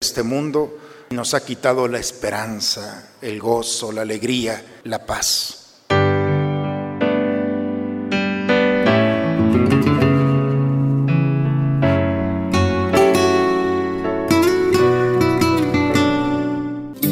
Este 0.00 0.22
mundo 0.22 0.78
nos 1.10 1.34
ha 1.34 1.44
quitado 1.44 1.88
la 1.88 1.98
esperanza, 1.98 3.14
el 3.20 3.40
gozo, 3.40 3.90
la 3.90 4.02
alegría, 4.02 4.80
la 4.84 5.04
paz. 5.04 5.82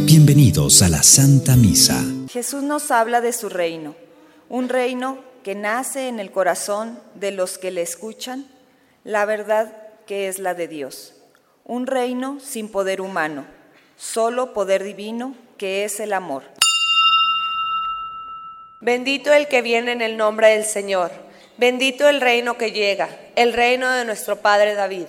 Bienvenidos 0.05 0.81
a 0.83 0.89
la 0.89 1.03
Santa 1.03 1.57
Misa. 1.57 2.05
Jesús 2.31 2.63
nos 2.63 2.93
habla 2.93 3.21
de 3.21 3.33
su 3.33 3.49
reino, 3.49 3.97
un 4.49 4.69
reino 4.69 5.19
que 5.43 5.57
nace 5.57 6.07
en 6.07 6.21
el 6.21 6.31
corazón 6.31 7.01
de 7.17 7.33
los 7.33 7.59
que 7.59 7.73
le 7.73 7.83
escuchan, 7.83 8.47
la 9.03 9.25
verdad 9.25 9.77
que 10.07 10.29
es 10.29 10.39
la 10.39 10.55
de 10.55 10.69
Dios 10.69 11.16
un 11.69 11.89
reino 11.89 12.39
sin 12.41 12.69
poder 12.69 13.01
humano, 13.01 13.45
solo 13.97 14.53
poder 14.53 14.85
divino 14.85 15.35
que 15.59 15.85
es 15.85 15.99
el 15.99 16.13
amor. 16.13 16.45
Bendito 18.81 19.33
el 19.33 19.49
que 19.49 19.63
viene 19.63 19.91
en 19.91 20.01
el 20.01 20.17
nombre 20.17 20.51
del 20.51 20.65
Señor, 20.65 21.11
bendito 21.57 22.09
el 22.09 22.21
reino 22.21 22.57
que 22.57 22.71
llega, 22.71 23.09
el 23.35 23.53
reino 23.53 23.91
de 23.91 24.05
nuestro 24.05 24.37
Padre 24.37 24.75
David. 24.75 25.07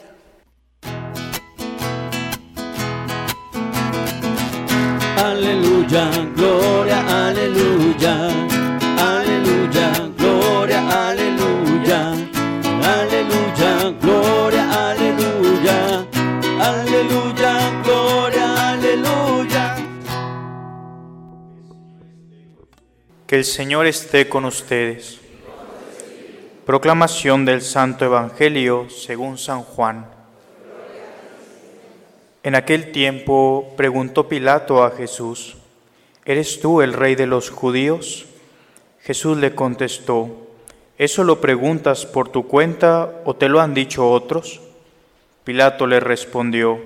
Aleluya, 5.24 6.10
gloria, 6.36 7.28
aleluya, 7.28 8.47
Que 23.28 23.36
el 23.36 23.44
Señor 23.44 23.88
esté 23.88 24.30
con 24.30 24.46
ustedes. 24.46 25.20
Proclamación 26.66 27.44
del 27.44 27.62
Santo 27.62 28.06
Evangelio 28.06 28.90
según 28.90 29.38
San 29.38 29.64
Juan. 29.64 30.10
En 32.42 32.56
aquel 32.56 32.94
tiempo 32.94 33.74
preguntó 33.76 34.30
Pilato 34.30 34.82
a 34.82 34.92
Jesús, 34.92 35.58
¿eres 36.24 36.62
tú 36.62 36.82
el 36.82 36.94
rey 36.94 37.16
de 37.16 37.28
los 37.28 37.50
judíos? 37.50 38.28
Jesús 39.02 39.38
le 39.38 39.54
contestó, 39.54 40.48
¿eso 40.98 41.26
lo 41.26 41.42
preguntas 41.42 42.06
por 42.06 42.30
tu 42.30 42.48
cuenta 42.48 43.24
o 43.26 43.36
te 43.36 43.50
lo 43.50 43.60
han 43.60 43.74
dicho 43.74 44.10
otros? 44.10 44.62
Pilato 45.44 45.86
le 45.86 46.00
respondió, 46.00 46.80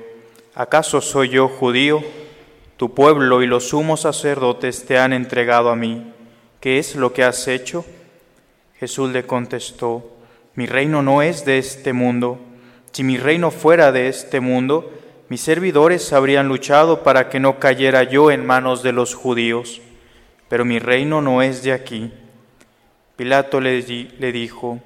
¿acaso 0.56 1.02
soy 1.02 1.30
yo 1.30 1.48
judío? 1.48 2.04
Tu 2.78 2.96
pueblo 2.96 3.44
y 3.44 3.46
los 3.46 3.70
sumos 3.70 4.02
sacerdotes 4.02 4.88
te 4.88 4.98
han 4.98 5.14
entregado 5.14 5.70
a 5.70 5.76
mí. 5.76 6.11
¿Qué 6.62 6.78
es 6.78 6.96
lo 6.96 7.12
que 7.12 7.24
has 7.24 7.48
hecho? 7.48 7.84
Jesús 8.80 9.12
le 9.12 9.26
contestó, 9.26 10.12
mi 10.54 10.68
reino 10.68 11.02
no 11.02 11.24
es 11.24 11.44
de 11.44 11.58
este 11.58 11.92
mundo. 11.92 12.40
Si 12.92 13.04
mi 13.04 13.18
reino 13.18 13.50
fuera 13.50 13.92
de 13.92 14.08
este 14.08 14.42
mundo, 14.42 14.92
mis 15.28 15.42
servidores 15.42 16.14
habrían 16.14 16.48
luchado 16.48 17.02
para 17.02 17.30
que 17.30 17.40
no 17.40 17.58
cayera 17.58 18.04
yo 18.04 18.30
en 18.30 18.46
manos 18.46 18.84
de 18.84 18.92
los 18.92 19.16
judíos. 19.16 19.82
Pero 20.50 20.64
mi 20.64 20.78
reino 20.78 21.20
no 21.20 21.42
es 21.42 21.64
de 21.64 21.74
aquí. 21.74 22.14
Pilato 23.16 23.60
le, 23.60 23.82
le 23.82 24.32
dijo, 24.32 24.80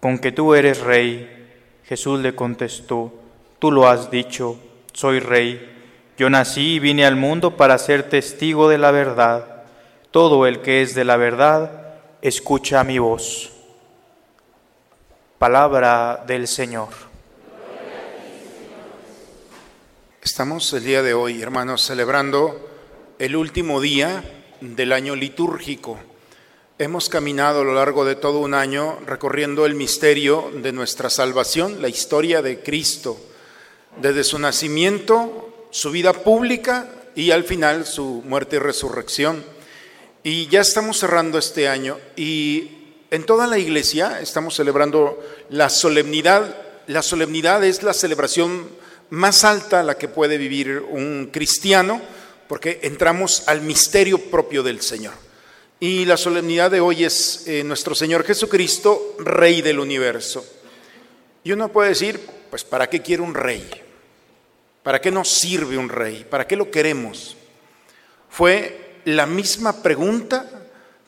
con 0.00 0.18
que 0.18 0.32
tú 0.32 0.54
eres 0.54 0.80
rey, 0.80 1.28
Jesús 1.84 2.20
le 2.20 2.34
contestó, 2.34 3.12
tú 3.58 3.70
lo 3.70 3.88
has 3.88 4.10
dicho, 4.10 4.58
soy 4.94 5.20
rey. 5.20 5.68
Yo 6.16 6.30
nací 6.30 6.76
y 6.76 6.78
vine 6.78 7.04
al 7.04 7.16
mundo 7.16 7.58
para 7.58 7.76
ser 7.76 8.04
testigo 8.04 8.70
de 8.70 8.78
la 8.78 8.90
verdad. 8.90 9.49
Todo 10.10 10.48
el 10.48 10.60
que 10.60 10.82
es 10.82 10.96
de 10.96 11.04
la 11.04 11.16
verdad, 11.16 11.94
escucha 12.20 12.82
mi 12.82 12.98
voz. 12.98 13.52
Palabra 15.38 16.24
del 16.26 16.48
Señor. 16.48 16.88
Estamos 20.20 20.72
el 20.72 20.82
día 20.82 21.04
de 21.04 21.14
hoy, 21.14 21.40
hermanos, 21.40 21.86
celebrando 21.86 22.68
el 23.20 23.36
último 23.36 23.80
día 23.80 24.24
del 24.60 24.92
año 24.92 25.14
litúrgico. 25.14 25.96
Hemos 26.80 27.08
caminado 27.08 27.60
a 27.60 27.64
lo 27.64 27.74
largo 27.74 28.04
de 28.04 28.16
todo 28.16 28.40
un 28.40 28.54
año 28.54 28.98
recorriendo 29.06 29.64
el 29.64 29.76
misterio 29.76 30.50
de 30.52 30.72
nuestra 30.72 31.08
salvación, 31.08 31.80
la 31.80 31.88
historia 31.88 32.42
de 32.42 32.64
Cristo, 32.64 33.16
desde 34.02 34.24
su 34.24 34.40
nacimiento, 34.40 35.68
su 35.70 35.92
vida 35.92 36.12
pública 36.12 36.88
y 37.14 37.30
al 37.30 37.44
final 37.44 37.86
su 37.86 38.24
muerte 38.26 38.56
y 38.56 38.58
resurrección. 38.58 39.59
Y 40.22 40.48
ya 40.48 40.60
estamos 40.60 40.98
cerrando 40.98 41.38
este 41.38 41.66
año 41.66 41.98
y 42.14 42.70
en 43.10 43.24
toda 43.24 43.46
la 43.46 43.58
iglesia 43.58 44.20
estamos 44.20 44.54
celebrando 44.54 45.18
la 45.48 45.70
solemnidad. 45.70 46.56
La 46.88 47.00
solemnidad 47.00 47.64
es 47.64 47.82
la 47.82 47.94
celebración 47.94 48.68
más 49.08 49.44
alta 49.44 49.80
a 49.80 49.82
la 49.82 49.96
que 49.96 50.08
puede 50.08 50.36
vivir 50.36 50.84
un 50.90 51.30
cristiano 51.32 52.02
porque 52.48 52.80
entramos 52.82 53.44
al 53.46 53.62
misterio 53.62 54.18
propio 54.30 54.62
del 54.62 54.82
Señor. 54.82 55.14
Y 55.78 56.04
la 56.04 56.18
solemnidad 56.18 56.70
de 56.70 56.80
hoy 56.80 57.04
es 57.04 57.44
eh, 57.46 57.64
nuestro 57.64 57.94
Señor 57.94 58.24
Jesucristo, 58.24 59.16
Rey 59.20 59.62
del 59.62 59.80
universo. 59.80 60.44
Y 61.44 61.52
uno 61.52 61.72
puede 61.72 61.90
decir, 61.90 62.20
pues 62.50 62.62
¿para 62.62 62.90
qué 62.90 63.00
quiere 63.00 63.22
un 63.22 63.32
rey? 63.32 63.66
¿Para 64.82 65.00
qué 65.00 65.10
nos 65.10 65.30
sirve 65.30 65.78
un 65.78 65.88
rey? 65.88 66.26
¿Para 66.28 66.46
qué 66.46 66.56
lo 66.56 66.70
queremos? 66.70 67.38
Fue 68.28 68.79
la 69.04 69.26
misma 69.26 69.82
pregunta 69.82 70.48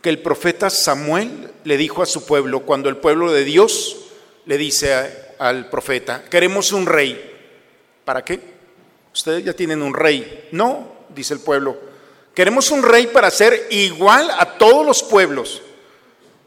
que 0.01 0.09
el 0.09 0.21
profeta 0.21 0.71
Samuel 0.71 1.51
le 1.65 1.77
dijo 1.77 2.03
a 2.03 2.07
su 2.07 2.27
pueblo 2.27 2.61
cuando 2.61 2.89
el 2.89 2.97
pueblo 2.97 3.33
de 3.33 3.45
Dios 3.45 3.97
le 4.47 4.59
dice 4.59 5.35
al 5.39 5.71
profeta, 5.71 6.25
queremos 6.25 6.73
un 6.73 6.87
rey. 6.87 7.31
¿Para 8.05 8.25
qué? 8.25 8.41
Ustedes 9.15 9.45
ya 9.45 9.53
tienen 9.53 9.83
un 9.83 9.95
rey. 9.95 10.49
No, 10.53 10.93
dice 11.15 11.35
el 11.35 11.41
pueblo 11.41 11.93
Queremos 12.35 12.71
un 12.71 12.83
rey 12.83 13.09
para 13.09 13.31
ser 13.31 13.67
igual 13.71 14.31
a 14.39 14.57
todos 14.57 14.87
los 14.87 15.03
pueblos, 15.03 15.61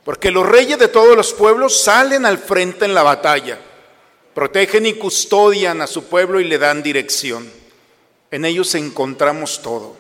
porque 0.04 0.32
los 0.32 0.46
reyes 0.46 0.80
de 0.80 0.88
todos 0.88 1.16
los 1.16 1.32
pueblos 1.34 1.80
salen 1.80 2.26
al 2.26 2.40
frente 2.40 2.86
en 2.86 2.96
la 2.96 3.04
batalla, 3.04 3.60
protegen 4.34 4.88
y 4.88 4.94
custodian 4.94 5.82
a 5.82 5.88
su 5.88 6.06
pueblo 6.06 6.40
y 6.40 6.46
le 6.46 6.58
dan 6.58 6.82
dirección. 6.82 7.48
En 8.32 8.46
ellos 8.46 8.74
encontramos 8.74 9.62
todo. 9.62 9.96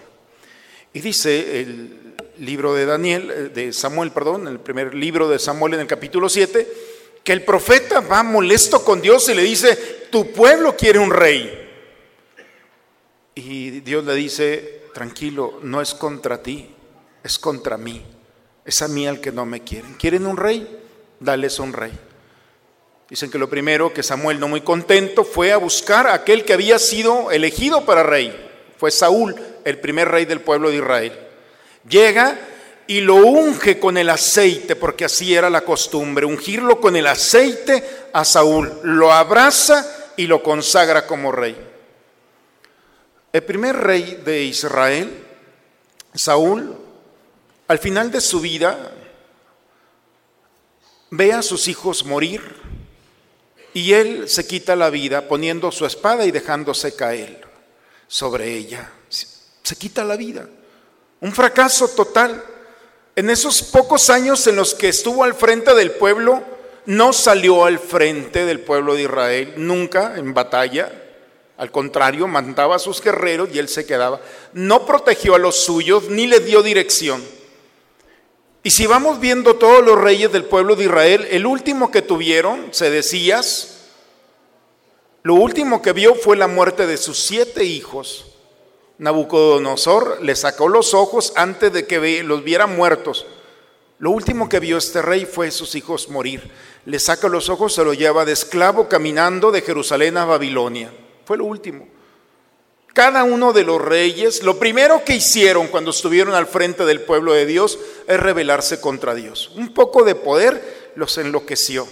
Y 0.95 1.01
dice 1.01 1.59
el 1.59 2.15
libro 2.39 2.73
de 2.73 2.85
Daniel, 2.85 3.29
eh, 3.29 3.49
de 3.53 3.73
Samuel, 3.73 4.11
perdón, 4.11 4.47
el 4.47 4.61
primer 4.61 4.95
libro 4.95 5.27
de 5.27 5.39
Samuel 5.39 5.73
en 5.73 5.81
el 5.81 5.87
capítulo 5.87 6.29
7, 6.29 6.65
que 7.21 7.33
el 7.33 7.43
profeta 7.43 7.99
va 7.99 8.23
molesto 8.23 8.81
con 8.81 9.01
Dios 9.01 9.27
y 9.27 9.33
le 9.33 9.41
dice, 9.41 9.75
tu 10.09 10.31
pueblo 10.31 10.77
quiere 10.77 10.99
un 10.99 11.11
rey. 11.11 11.69
Y 13.35 13.81
Dios 13.81 14.05
le 14.05 14.15
dice, 14.15 14.83
tranquilo, 14.93 15.59
no 15.63 15.81
es 15.81 15.93
contra 15.93 16.41
ti, 16.41 16.69
es 17.21 17.37
contra 17.39 17.75
mí. 17.75 18.01
Es 18.63 18.81
a 18.81 18.87
mí 18.87 19.05
al 19.05 19.19
que 19.19 19.33
no 19.33 19.45
me 19.45 19.65
quieren. 19.65 19.95
¿Quieren 19.95 20.25
un 20.25 20.37
rey? 20.37 20.79
Dales 21.19 21.59
un 21.59 21.73
rey. 21.73 21.91
Dicen 23.09 23.29
que 23.29 23.37
lo 23.37 23.49
primero 23.49 23.93
que 23.93 24.01
Samuel, 24.01 24.39
no 24.39 24.47
muy 24.47 24.61
contento, 24.61 25.25
fue 25.25 25.51
a 25.51 25.57
buscar 25.57 26.07
a 26.07 26.13
aquel 26.13 26.45
que 26.45 26.53
había 26.53 26.79
sido 26.79 27.31
elegido 27.31 27.83
para 27.83 28.01
rey. 28.01 28.33
Fue 28.77 28.91
Saúl, 28.91 29.35
el 29.65 29.79
primer 29.79 30.07
rey 30.07 30.23
del 30.23 30.39
pueblo 30.39 30.69
de 30.69 30.77
Israel. 30.77 31.19
Llega 31.89 32.39
y 32.87 33.01
lo 33.01 33.15
unge 33.15 33.79
con 33.79 33.97
el 33.97 34.09
aceite, 34.09 34.75
porque 34.75 35.05
así 35.05 35.35
era 35.35 35.49
la 35.49 35.61
costumbre, 35.61 36.25
ungirlo 36.25 36.79
con 36.79 36.95
el 36.95 37.07
aceite 37.07 37.83
a 38.13 38.23
Saúl. 38.23 38.79
Lo 38.83 39.11
abraza 39.11 40.13
y 40.15 40.27
lo 40.27 40.41
consagra 40.41 41.05
como 41.07 41.31
rey. 41.31 41.57
El 43.33 43.43
primer 43.43 43.75
rey 43.75 44.21
de 44.23 44.43
Israel, 44.43 45.11
Saúl, 46.13 46.77
al 47.67 47.79
final 47.79 48.11
de 48.11 48.21
su 48.21 48.39
vida, 48.39 48.93
ve 51.09 51.33
a 51.33 51.41
sus 51.41 51.67
hijos 51.67 52.05
morir 52.05 52.41
y 53.73 53.93
él 53.93 54.29
se 54.29 54.47
quita 54.47 54.75
la 54.75 54.89
vida 54.89 55.27
poniendo 55.27 55.71
su 55.71 55.85
espada 55.85 56.25
y 56.25 56.31
dejándose 56.31 56.95
caer 56.95 57.45
sobre 58.07 58.53
ella. 58.53 58.91
Se 59.65 59.75
quita 59.75 60.03
la 60.03 60.15
vida. 60.15 60.47
Un 61.21 61.33
fracaso 61.33 61.87
total. 61.87 62.43
En 63.15 63.31
esos 63.31 63.63
pocos 63.63 64.11
años 64.11 64.45
en 64.45 64.57
los 64.57 64.75
que 64.75 64.89
estuvo 64.89 65.23
al 65.23 65.33
frente 65.33 65.73
del 65.73 65.89
pueblo, 65.89 66.43
no 66.85 67.13
salió 67.13 67.65
al 67.65 67.79
frente 67.79 68.45
del 68.45 68.59
pueblo 68.59 68.93
de 68.93 69.01
Israel, 69.01 69.55
nunca 69.57 70.17
en 70.17 70.35
batalla, 70.35 70.91
al 71.57 71.71
contrario, 71.71 72.27
mandaba 72.27 72.75
a 72.75 72.79
sus 72.79 73.01
guerreros 73.01 73.49
y 73.51 73.57
él 73.57 73.67
se 73.67 73.87
quedaba. 73.87 74.21
No 74.53 74.85
protegió 74.85 75.33
a 75.33 75.39
los 75.39 75.55
suyos 75.55 76.09
ni 76.09 76.27
le 76.27 76.41
dio 76.41 76.61
dirección. 76.61 77.23
Y 78.61 78.69
si 78.69 78.85
vamos 78.85 79.19
viendo 79.19 79.55
todos 79.55 79.83
los 79.83 79.97
reyes 79.97 80.31
del 80.31 80.45
pueblo 80.45 80.75
de 80.75 80.83
Israel, 80.83 81.27
el 81.31 81.47
último 81.47 81.89
que 81.89 82.03
tuvieron, 82.03 82.67
se 82.69 82.91
decías, 82.91 83.71
Lo 85.23 85.33
último 85.33 85.81
que 85.81 85.91
vio 85.91 86.13
fue 86.13 86.37
la 86.37 86.47
muerte 86.47 86.85
de 86.85 86.97
sus 86.97 87.17
siete 87.17 87.63
hijos. 87.63 88.34
Nabucodonosor 88.97 90.21
le 90.21 90.35
sacó 90.35 90.69
los 90.69 90.93
ojos 90.93 91.33
antes 91.35 91.73
de 91.73 91.85
que 91.85 92.23
los 92.23 92.43
viera 92.43 92.67
muertos. 92.67 93.25
Lo 93.99 94.11
último 94.11 94.49
que 94.49 94.59
vio 94.59 94.77
este 94.77 95.01
rey 95.01 95.25
fue 95.25 95.51
sus 95.51 95.75
hijos 95.75 96.09
morir. 96.09 96.49
Le 96.85 96.99
saca 96.99 97.27
los 97.27 97.49
ojos, 97.49 97.73
se 97.73 97.83
lo 97.83 97.93
lleva 97.93 98.25
de 98.25 98.33
esclavo 98.33 98.87
caminando 98.87 99.51
de 99.51 99.61
Jerusalén 99.61 100.17
a 100.17 100.25
Babilonia. 100.25 100.91
Fue 101.25 101.37
lo 101.37 101.45
último. 101.45 101.87
Cada 102.93 103.25
uno 103.25 103.51
de 103.51 103.63
los 103.63 103.81
reyes, 103.81 104.43
lo 104.43 104.57
primero 104.57 105.03
que 105.03 105.15
hicieron 105.15 105.67
cuando 105.67 105.91
estuvieron 105.91 106.33
al 106.33 106.47
frente 106.47 106.85
del 106.85 107.01
pueblo 107.01 107.33
de 107.33 107.45
Dios 107.45 107.77
es 108.07 108.19
rebelarse 108.19 108.79
contra 108.79 109.13
Dios. 109.13 109.51
Un 109.55 109.73
poco 109.73 110.05
de 110.05 110.15
poder 110.15 110.91
los 110.95 111.17
enloqueció. 111.17 111.87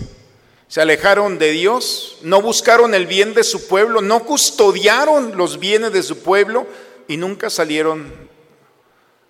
Se 0.70 0.82
alejaron 0.82 1.38
de 1.40 1.52
Dios, 1.52 2.18
no 2.22 2.42
buscaron 2.42 2.96
el 2.96 3.06
bien 3.06 3.34
de 3.34 3.44
su 3.44 3.68
pueblo, 3.68 4.02
no 4.02 4.24
custodiaron 4.24 5.38
los 5.38 5.60
bienes 5.60 5.92
de 5.92 6.04
su 6.04 6.20
pueblo 6.20 6.66
y 7.08 7.18
nunca 7.18 7.50
salieron 7.50 8.12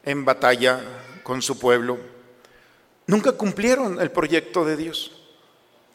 en 0.06 0.26
batalla 0.26 0.82
con 1.24 1.42
su 1.42 1.58
pueblo. 1.60 1.98
Nunca 3.08 3.34
cumplieron 3.34 4.00
el 4.02 4.12
proyecto 4.12 4.66
de 4.66 4.78
Dios. 4.78 5.12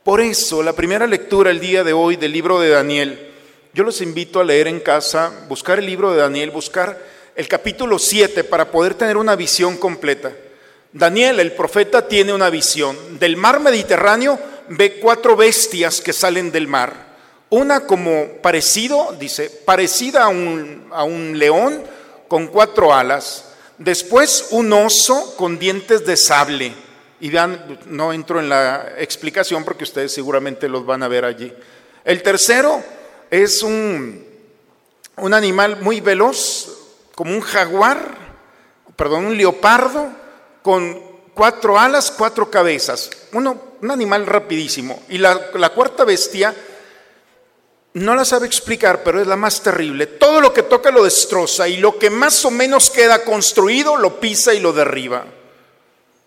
Por 0.03 0.21
eso, 0.21 0.63
la 0.63 0.73
primera 0.73 1.07
lectura 1.07 1.51
el 1.51 1.61
día 1.61 1.85
de 1.85 1.93
hoy 1.93 2.17
del 2.17 2.33
libro 2.33 2.61
de 2.61 2.71
Daniel, 2.71 3.31
yo 3.75 3.85
los 3.85 4.01
invito 4.01 4.41
a 4.41 4.45
leer 4.45 4.69
en 4.69 4.81
casa, 4.81 5.47
buscar 5.49 5.79
el 5.79 5.87
libro 5.87 6.13
de 6.13 6.19
Daniel, 6.19 6.51
buscar 6.51 6.99
el 7.37 7.47
capítulo 7.47 7.99
7 7.99 8.45
para 8.45 8.71
poder 8.71 8.95
tener 8.95 9.17
una 9.17 9.37
visión 9.37 9.77
completa. 9.77 10.33
Daniel, 10.93 11.41
el 11.41 11.53
profeta, 11.53 12.09
tiene 12.09 12.33
una 12.33 12.51
visión. 12.51 13.19
Del 13.19 13.37
mar 13.37 13.61
Mediterráneo 13.61 14.39
ve 14.71 14.99
cuatro 14.99 15.37
bestias 15.37 16.01
que 16.01 16.13
salen 16.13 16.51
del 16.51 16.67
mar. 16.67 17.08
Una 17.51 17.87
como 17.87 18.27
parecido, 18.43 19.17
dice, 19.19 19.49
parecida 19.49 20.25
a 20.25 20.29
un, 20.29 20.89
a 20.93 21.05
un 21.05 21.39
león 21.39 21.83
con 22.29 22.49
cuatro 22.49 22.93
alas. 22.93 23.45
Después 23.79 24.49
un 24.51 24.73
oso 24.73 25.35
con 25.37 25.59
dientes 25.59 26.05
de 26.05 26.17
sable. 26.17 26.75
Y 27.21 27.31
vean, 27.31 27.81
no 27.87 28.13
entro 28.13 28.39
en 28.39 28.49
la 28.49 28.93
explicación 28.99 29.65
porque 29.65 29.85
ustedes 29.85 30.13
seguramente 30.13 30.69
los 30.69 30.85
van 30.85 31.03
a 31.03 31.09
ver 31.09 31.25
allí. 31.25 31.53
El 32.05 32.23
tercero 32.23 32.83
es 33.31 33.63
un, 33.63 34.25
un 35.17 35.35
animal 35.35 35.81
muy 35.81 36.01
veloz, 36.01 36.69
como 37.15 37.33
un 37.33 37.41
jaguar, 37.41 38.17
perdón, 38.95 39.27
un 39.27 39.37
leopardo, 39.37 40.09
con 40.63 41.01
cuatro 41.35 41.79
alas, 41.79 42.11
cuatro 42.11 42.51
cabezas. 42.51 43.11
Uno, 43.33 43.61
un 43.81 43.91
animal 43.91 44.27
rapidísimo. 44.27 45.03
Y 45.09 45.19
la, 45.19 45.51
la 45.55 45.71
cuarta 45.71 46.05
bestia 46.05 46.55
no 47.99 48.15
la 48.15 48.25
sabe 48.25 48.47
explicar, 48.47 49.03
pero 49.03 49.21
es 49.21 49.27
la 49.27 49.37
más 49.37 49.63
terrible. 49.63 50.07
Todo 50.07 50.41
lo 50.41 50.53
que 50.53 50.63
toca 50.63 50.91
lo 50.91 51.05
destroza 51.05 51.69
y 51.69 51.79
lo 51.79 51.99
que 51.99 52.11
más 52.11 52.45
o 52.45 52.51
menos 52.51 52.91
queda 52.91 53.25
construido 53.25 53.97
lo 53.97 54.21
pisa 54.21 54.55
y 54.55 54.61
lo 54.61 54.73
derriba. 54.73 55.27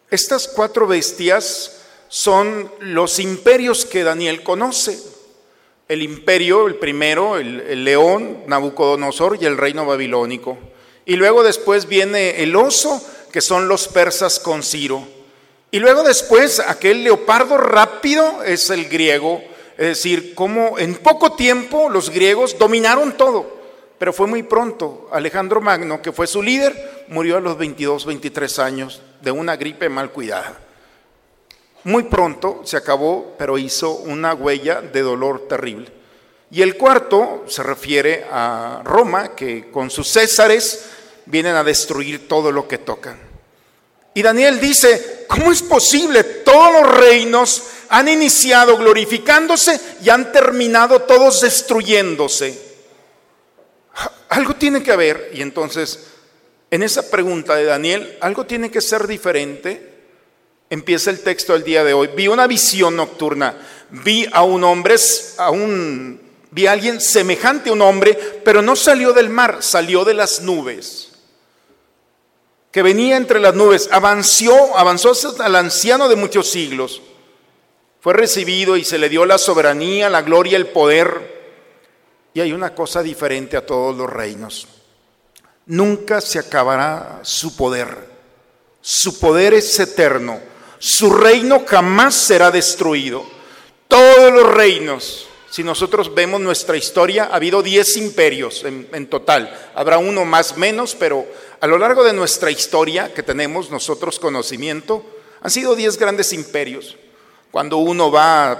Estas 0.10 0.48
cuatro 0.48 0.88
bestias 0.88 1.78
son 2.08 2.72
los 2.80 3.20
imperios 3.20 3.86
que 3.86 4.04
Daniel 4.04 4.44
conoce. 4.44 5.00
El 5.88 6.02
imperio, 6.02 6.68
el 6.68 6.76
primero, 6.76 7.38
el, 7.38 7.62
el, 7.62 7.84
león, 7.84 8.44
Nabucodonosor 8.48 9.38
y 9.42 9.46
el 9.46 9.58
reino 9.58 9.86
babilónico. 9.86 10.58
Y 11.06 11.16
luego 11.16 11.44
después 11.44 11.88
viene 11.88 12.44
el 12.44 12.56
oso, 12.56 13.02
que 13.32 13.42
son 13.42 13.68
los 13.68 13.88
persas 13.88 14.40
con 14.40 14.64
Ciro. 14.64 15.08
Y 15.72 15.80
luego 15.80 16.04
después 16.04 16.60
aquel 16.60 17.04
leopardo 17.04 17.58
rápido 17.58 18.44
es 18.44 18.70
el 18.70 18.90
griego. 18.90 19.42
Es 19.82 19.88
decir, 19.88 20.36
como 20.36 20.78
en 20.78 20.94
poco 20.94 21.32
tiempo 21.32 21.90
los 21.90 22.12
griegos 22.12 22.56
dominaron 22.56 23.18
todo. 23.18 23.62
Pero 23.98 24.14
fue 24.14 24.28
muy 24.28 24.44
pronto. 24.44 25.10
Alejandro 25.12 25.60
Magno, 25.60 26.04
que 26.04 26.12
fue 26.12 26.28
su 26.28 26.44
líder, 26.44 27.06
murió 27.08 27.38
a 27.38 27.42
los 27.42 27.58
22, 27.58 28.06
23 28.06 28.60
años 28.60 29.02
de 29.22 29.32
una 29.32 29.56
gripe 29.56 29.90
mal 29.90 30.12
cuidada. 30.12 30.56
Muy 31.84 32.04
pronto 32.04 32.62
se 32.64 32.78
acabó, 32.78 33.34
pero 33.40 33.58
hizo 33.58 33.94
una 33.94 34.36
huella 34.36 34.82
de 34.82 35.02
dolor 35.02 35.48
terrible. 35.48 35.92
Y 36.52 36.62
el 36.62 36.78
cuarto 36.78 37.46
se 37.48 37.64
refiere 37.64 38.28
a 38.30 38.84
Roma, 38.86 39.30
que 39.30 39.72
con 39.72 39.90
sus 39.90 40.10
césares 40.10 40.92
vienen 41.26 41.56
a 41.56 41.64
destruir 41.64 42.28
todo 42.28 42.52
lo 42.52 42.68
que 42.68 42.78
tocan. 42.78 43.31
Y 44.14 44.22
Daniel 44.22 44.60
dice, 44.60 45.26
¿cómo 45.28 45.52
es 45.52 45.62
posible? 45.62 46.24
Todos 46.24 46.82
los 46.82 46.98
reinos 46.98 47.64
han 47.90 48.08
iniciado 48.08 48.78
glorificándose 48.78 49.80
y 50.04 50.10
han 50.10 50.32
terminado 50.32 51.04
todos 51.04 51.42
destruyéndose. 51.42 52.72
Algo 54.30 54.56
tiene 54.56 54.84
que 54.84 54.92
haber. 54.92 55.32
Y 55.34 55.42
entonces, 55.42 56.08
en 56.70 56.84
esa 56.84 57.10
pregunta 57.10 57.56
de 57.56 57.66
Daniel, 57.66 58.18
algo 58.22 58.46
tiene 58.46 58.70
que 58.70 58.82
ser 58.82 59.08
diferente. 59.08 59.90
Empieza 60.70 61.10
el 61.10 61.20
texto 61.20 61.54
del 61.54 61.64
día 61.64 61.84
de 61.84 61.94
hoy. 61.94 62.10
Vi 62.16 62.28
una 62.28 62.48
visión 62.48 62.96
nocturna. 62.96 63.56
Vi 63.90 64.26
a 64.32 64.44
un 64.44 64.64
hombre, 64.64 64.96
a 65.38 65.52
un, 65.52 66.22
vi 66.50 66.66
a 66.68 66.72
alguien 66.72 67.02
semejante 67.02 67.70
a 67.70 67.74
un 67.74 67.82
hombre, 67.82 68.18
pero 68.44 68.62
no 68.62 68.78
salió 68.78 69.12
del 69.12 69.30
mar, 69.30 69.58
salió 69.62 70.06
de 70.06 70.14
las 70.14 70.42
nubes. 70.42 71.11
Que 72.72 72.82
venía 72.82 73.18
entre 73.18 73.40
las 73.40 73.54
nubes, 73.54 73.90
avanzó, 73.92 74.78
avanzó 74.78 75.12
hasta 75.12 75.48
el 75.48 75.56
anciano 75.56 76.08
de 76.08 76.16
muchos 76.16 76.50
siglos. 76.50 77.02
Fue 78.00 78.14
recibido 78.14 78.78
y 78.78 78.84
se 78.84 78.98
le 78.98 79.10
dio 79.10 79.26
la 79.26 79.38
soberanía, 79.38 80.10
la 80.10 80.22
gloria, 80.22 80.58
el 80.58 80.68
poder. 80.68 81.42
Y 82.34 82.40
hay 82.40 82.54
una 82.54 82.74
cosa 82.74 83.04
diferente 83.04 83.58
a 83.58 83.66
todos 83.66 83.96
los 83.96 84.10
reinos. 84.10 84.68
Nunca 85.66 86.22
se 86.22 86.40
acabará 86.40 87.20
su 87.24 87.56
poder. 87.56 88.10
Su 88.82 89.20
poder 89.20 89.54
es 89.54 89.80
eterno. 89.80 90.40
Su 90.80 91.14
reino 91.14 91.64
jamás 91.68 92.16
será 92.16 92.50
destruido. 92.50 93.24
Todos 93.88 94.34
los 94.34 94.52
reinos, 94.52 95.28
si 95.52 95.66
nosotros 95.66 96.16
vemos 96.16 96.40
nuestra 96.40 96.78
historia, 96.78 97.26
ha 97.26 97.36
habido 97.36 97.62
diez 97.62 97.98
imperios 97.98 98.64
en, 98.64 99.08
total. 99.08 99.54
Habrá 99.76 99.98
uno 99.98 100.24
más 100.24 100.56
menos, 100.56 100.96
pero 100.96 101.28
a 101.60 101.68
lo 101.68 101.78
largo 101.78 102.06
de 102.06 102.14
nuestra 102.14 102.50
historia 102.50 103.14
que 103.14 103.22
tenemos 103.22 103.70
nosotros 103.70 104.18
conocimiento, 104.18 105.06
han 105.42 105.52
sido 105.52 105.76
diez 105.76 105.98
grandes 105.98 106.32
imperios. 106.32 106.96
Cuando 107.52 107.80
uno 107.80 108.10
va 108.10 108.52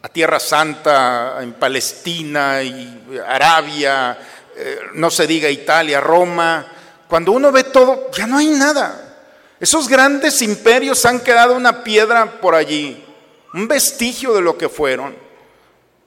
a 0.00 0.08
Tierra 0.08 0.40
Santa, 0.40 1.40
en 1.42 1.52
Palestina 1.52 2.62
y 2.62 3.20
Arabia, 3.26 4.18
eh, 4.56 4.78
no 4.94 5.10
se 5.10 5.26
diga 5.26 5.50
Italia, 5.50 6.00
Roma, 6.00 6.72
cuando 7.06 7.32
uno 7.32 7.52
ve 7.52 7.64
todo, 7.64 8.10
ya 8.12 8.26
no 8.26 8.38
hay 8.38 8.46
nada. 8.46 9.18
Esos 9.60 9.88
grandes 9.88 10.40
imperios 10.40 11.04
han 11.04 11.20
quedado 11.20 11.54
una 11.54 11.84
piedra 11.84 12.40
por 12.40 12.54
allí, 12.54 13.04
un 13.52 13.68
vestigio 13.68 14.32
de 14.32 14.40
lo 14.40 14.56
que 14.56 14.70
fueron. 14.70 15.25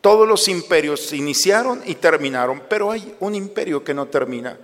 Todos 0.01 0.27
los 0.27 0.47
imperios 0.47 1.11
iniciaron 1.13 1.81
y 1.85 1.95
terminaron, 1.95 2.63
pero 2.69 2.91
hay 2.91 3.15
un 3.19 3.35
imperio 3.35 3.83
que 3.83 3.93
no 3.93 4.07
termina. 4.07 4.57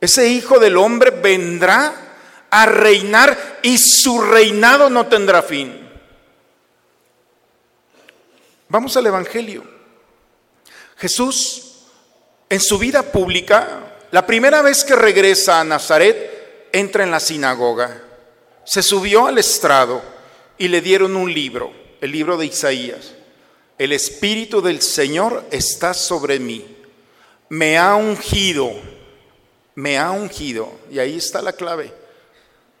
Ese 0.00 0.28
hijo 0.28 0.58
del 0.58 0.76
hombre 0.76 1.10
vendrá 1.10 1.94
a 2.50 2.66
reinar 2.66 3.60
y 3.62 3.78
su 3.78 4.20
reinado 4.20 4.90
no 4.90 5.06
tendrá 5.06 5.42
fin. 5.42 5.88
Vamos 8.68 8.96
al 8.96 9.06
Evangelio. 9.06 9.62
Jesús, 10.96 11.86
en 12.48 12.58
su 12.58 12.78
vida 12.78 13.02
pública, 13.02 13.98
la 14.10 14.26
primera 14.26 14.62
vez 14.62 14.82
que 14.82 14.96
regresa 14.96 15.60
a 15.60 15.64
Nazaret, 15.64 16.68
entra 16.72 17.04
en 17.04 17.10
la 17.10 17.20
sinagoga. 17.20 18.02
Se 18.64 18.82
subió 18.82 19.26
al 19.26 19.38
estrado 19.38 20.02
y 20.58 20.68
le 20.68 20.80
dieron 20.80 21.16
un 21.16 21.32
libro, 21.32 21.72
el 22.00 22.10
libro 22.10 22.36
de 22.36 22.46
Isaías. 22.46 23.14
El 23.82 23.90
Espíritu 23.90 24.62
del 24.62 24.80
Señor 24.80 25.44
está 25.50 25.92
sobre 25.92 26.38
mí. 26.38 26.64
Me 27.48 27.76
ha 27.76 27.96
ungido, 27.96 28.70
me 29.74 29.98
ha 29.98 30.12
ungido. 30.12 30.70
Y 30.88 31.00
ahí 31.00 31.16
está 31.16 31.42
la 31.42 31.54
clave. 31.54 31.92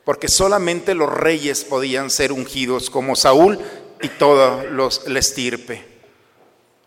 Porque 0.04 0.28
solamente 0.28 0.94
los 0.94 1.12
reyes 1.12 1.64
podían 1.64 2.08
ser 2.08 2.30
ungidos 2.30 2.88
como 2.88 3.16
Saúl 3.16 3.58
y 4.00 4.06
todos 4.10 4.64
los 4.70 5.08
la 5.08 5.18
estirpe. 5.18 5.84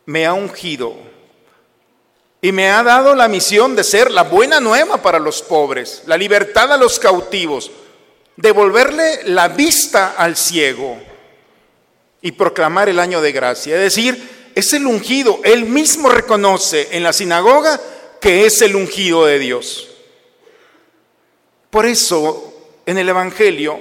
Me 0.06 0.26
ha 0.26 0.32
ungido 0.32 0.96
y 2.42 2.54
me 2.54 2.70
ha 2.70 2.84
dado 2.84 3.16
la 3.16 3.28
misión 3.28 3.76
de 3.76 3.84
ser 3.84 4.12
la 4.12 4.24
buena 4.24 4.62
nueva 4.62 5.02
para 5.02 5.20
los 5.20 5.42
pobres, 5.42 6.04
la 6.06 6.16
libertad 6.16 6.72
a 6.72 6.78
los 6.78 7.00
cautivos, 7.00 7.70
devolverle 8.38 9.24
la 9.26 9.50
vista 9.50 10.14
al 10.18 10.38
ciego 10.38 11.15
y 12.26 12.32
proclamar 12.32 12.90
el 12.90 12.98
año 12.98 13.22
de 13.22 13.32
gracia. 13.32 13.76
Es 13.76 13.82
decir, 13.82 14.50
es 14.56 14.74
el 14.74 14.88
ungido. 14.88 15.42
Él 15.44 15.66
mismo 15.66 16.10
reconoce 16.10 16.88
en 16.90 17.04
la 17.04 17.14
sinagoga 17.14 17.80
que 18.20 18.48
es 18.48 18.64
el 18.64 18.76
ungido 18.76 19.28
de 19.28 19.38
Dios. 19.38 19.90
Por 21.70 21.86
eso, 21.86 22.82
en 22.88 22.98
el 22.98 23.10
Evangelio, 23.10 23.80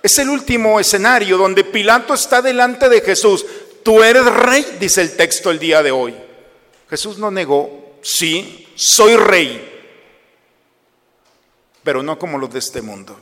es 0.00 0.16
el 0.20 0.28
último 0.28 0.78
escenario 0.78 1.36
donde 1.36 1.64
Pilato 1.64 2.14
está 2.14 2.40
delante 2.40 2.88
de 2.88 3.00
Jesús. 3.00 3.44
tú 3.82 4.04
eres 4.04 4.24
rey, 4.24 4.76
dice 4.78 5.00
el 5.00 5.16
texto 5.16 5.50
el 5.50 5.58
día 5.58 5.82
de 5.82 5.90
hoy. 5.90 6.14
Jesús 6.88 7.18
no 7.18 7.32
negó, 7.32 7.98
sí, 8.02 8.68
soy 8.76 9.16
rey, 9.16 9.82
pero 11.82 12.04
no 12.04 12.20
como 12.20 12.38
los 12.38 12.52
de 12.52 12.60
este 12.60 12.82
mundo, 12.82 13.18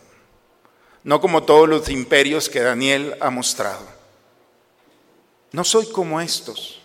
no 1.05 1.23
como 1.23 1.45
todos 1.45 1.66
los 1.66 1.88
imperios 1.88 2.50
que 2.50 2.61
Daniel 2.61 3.16
ha 3.21 3.31
mostrado. 3.31 3.96
No 5.57 5.65
soy 5.65 5.87
como 5.87 6.21
estos. 6.21 6.83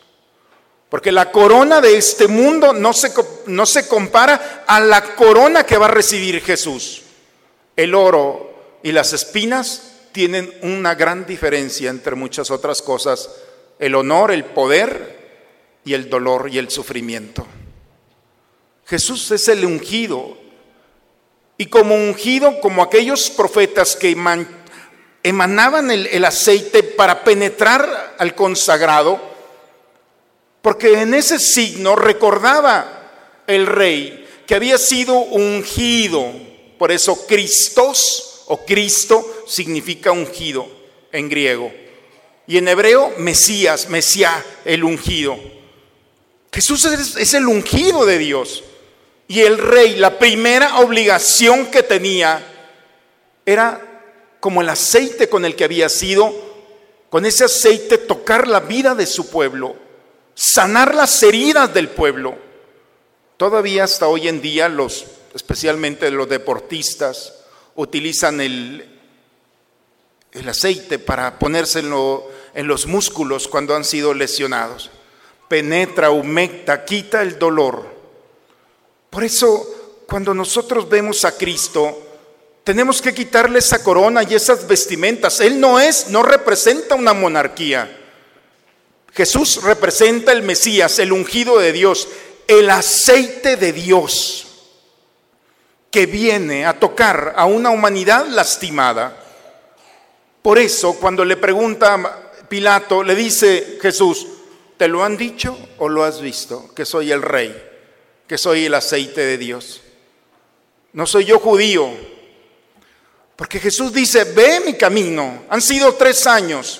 Porque 0.88 1.12
la 1.12 1.30
corona 1.30 1.82
de 1.82 1.98
este 1.98 2.30
mundo 2.30 2.72
no 2.72 2.94
se, 2.94 3.12
no 3.48 3.66
se 3.66 3.86
compara 3.86 4.64
a 4.66 4.80
la 4.80 5.14
corona 5.16 5.66
que 5.66 5.78
va 5.78 5.88
a 5.88 5.92
recibir 5.92 6.42
Jesús. 6.42 7.02
El 7.76 7.94
oro 7.94 8.80
y 8.82 8.94
las 8.94 9.12
espinas 9.12 9.92
tienen 10.14 10.54
una 10.62 10.96
gran 10.96 11.26
diferencia 11.26 11.90
entre 11.90 12.16
muchas 12.16 12.50
otras 12.50 12.82
cosas. 12.82 13.30
El 13.78 13.94
honor, 13.94 14.32
el 14.32 14.46
poder 14.46 15.20
y 15.84 15.94
el 15.94 16.10
dolor 16.10 16.48
y 16.50 16.58
el 16.58 16.70
sufrimiento. 16.70 17.46
Jesús 18.86 19.32
es 19.32 19.50
el 19.50 19.66
ungido. 19.66 20.38
Y 21.58 21.66
como 21.66 21.94
ungido, 21.94 22.62
como 22.62 22.84
aquellos 22.84 23.30
profetas 23.32 23.98
que 23.98 24.10
emanaban 25.24 25.92
el, 25.92 26.26
aceite 26.26 26.84
para 26.84 27.24
penetrar 27.24 28.16
al 28.18 28.36
consagrado, 28.36 29.20
porque 30.62 31.02
en 31.02 31.14
ese 31.14 31.40
signo 31.40 31.96
recordaba 31.96 33.44
el 33.48 33.68
rey 33.68 34.28
que 34.46 34.56
había 34.56 34.78
sido 34.78 35.14
ungido. 35.14 36.32
Por 36.78 36.92
eso 36.92 37.28
Cristos 37.28 38.44
o 38.48 38.66
Cristo 38.66 39.44
significa 39.48 40.12
ungido 40.12 40.68
en 41.12 41.30
griego. 41.30 41.72
Y 42.48 42.58
en 42.58 42.68
hebreo, 42.68 43.14
Mesías, 43.18 43.90
Mesías, 43.90 44.44
el 44.66 44.84
ungido. 44.84 45.38
Jesús 46.52 46.84
es, 46.86 47.16
es 47.16 47.34
el 47.34 47.48
ungido 47.48 48.06
de 48.06 48.18
Dios. 48.18 48.64
Y 49.28 49.42
el 49.42 49.58
rey, 49.58 49.96
la 49.96 50.20
primera 50.20 50.80
obligación 50.80 51.68
que 51.68 51.84
tenía 51.84 52.46
era 53.46 53.91
como 54.42 54.62
el 54.62 54.68
aceite 54.68 55.30
con 55.30 55.46
el 55.46 55.56
que 55.56 55.64
había 55.64 55.88
sido, 55.88 56.34
con 57.10 57.26
ese 57.26 57.46
aceite 57.46 57.98
tocar 57.98 58.50
la 58.50 58.60
vida 58.60 58.96
de 58.96 59.06
su 59.06 59.30
pueblo 59.30 59.78
sanar 60.42 60.96
las 60.96 61.22
heridas 61.24 61.74
del 61.74 61.90
pueblo. 61.90 62.36
Todavía 63.38 63.84
hasta 63.84 64.08
hoy 64.08 64.28
en 64.28 64.42
día 64.42 64.70
los, 64.70 65.06
especialmente 65.34 66.10
los 66.12 66.30
deportistas, 66.30 67.34
utilizan 67.76 68.42
el, 68.42 69.00
el 70.32 70.50
aceite 70.50 71.00
para 71.00 71.40
ponérselo 71.40 72.30
en 72.54 72.68
los 72.68 72.86
músculos 72.88 73.48
cuando 73.48 73.76
han 73.76 73.84
sido 73.84 74.14
lesionados. 74.14 74.90
Penetra, 75.48 76.12
humecta, 76.12 76.86
quita 76.86 77.22
el 77.22 77.38
dolor. 77.38 77.86
Por 79.10 79.24
eso, 79.24 80.04
cuando 80.08 80.34
nosotros 80.34 80.88
vemos 80.88 81.26
a 81.26 81.38
Cristo, 81.38 82.11
tenemos 82.64 83.02
que 83.02 83.14
quitarle 83.14 83.60
esa 83.60 83.84
corona 83.84 84.24
y 84.24 84.36
esas 84.36 84.68
vestimentas. 84.68 85.40
Él 85.40 85.60
no 85.60 85.80
es, 85.80 86.10
no 86.10 86.24
representa 86.24 86.96
una 86.96 87.14
monarquía. 87.14 87.98
Jesús 89.14 89.64
representa 89.64 90.32
el 90.32 90.42
Mesías, 90.42 91.00
el 91.00 91.12
ungido 91.12 91.60
de 91.60 91.74
Dios, 91.74 92.08
el 92.48 92.70
aceite 92.70 93.58
de 93.58 93.74
Dios 93.74 94.48
que 95.92 96.06
viene 96.06 96.66
a 96.66 96.80
tocar 96.80 97.34
a 97.36 97.46
una 97.46 97.70
humanidad 97.70 98.26
lastimada. 98.28 99.18
Por 100.42 100.58
eso, 100.58 100.96
cuando 100.96 101.26
le 101.26 101.36
pregunta 101.36 102.32
Pilato, 102.48 103.04
le 103.04 103.14
dice 103.14 103.78
Jesús, 103.82 104.26
¿te 104.78 104.88
lo 104.88 105.04
han 105.04 105.18
dicho 105.18 105.58
o 105.78 105.90
lo 105.90 106.04
has 106.04 106.22
visto? 106.22 106.74
Que 106.74 106.86
soy 106.86 107.12
el 107.12 107.22
rey, 107.22 107.56
que 108.26 108.38
soy 108.38 108.66
el 108.66 108.74
aceite 108.74 109.22
de 109.22 109.38
Dios. 109.38 109.82
No 110.94 111.06
soy 111.06 111.26
yo 111.26 111.40
judío. 111.40 111.90
Porque 113.42 113.60
Jesús 113.60 113.92
dice, 113.92 114.24
ve 114.24 114.62
mi 114.64 114.76
camino. 114.76 115.46
Han 115.50 115.64
sido 115.64 115.96
tres 115.96 116.28
años 116.28 116.80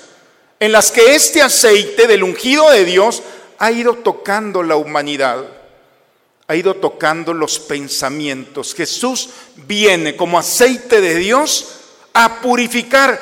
en 0.60 0.72
las 0.72 0.92
que 0.92 1.16
este 1.16 1.42
aceite 1.42 2.06
del 2.06 2.22
ungido 2.22 2.70
de 2.70 2.86
Dios 2.86 3.24
ha 3.58 3.72
ido 3.72 3.96
tocando 3.96 4.62
la 4.62 4.76
humanidad, 4.76 5.44
ha 6.46 6.56
ido 6.56 6.76
tocando 6.76 7.34
los 7.34 7.58
pensamientos. 7.58 8.76
Jesús 8.76 9.32
viene 9.56 10.16
como 10.16 10.38
aceite 10.38 11.02
de 11.02 11.16
Dios 11.16 11.80
a 12.14 12.42
purificar 12.42 13.20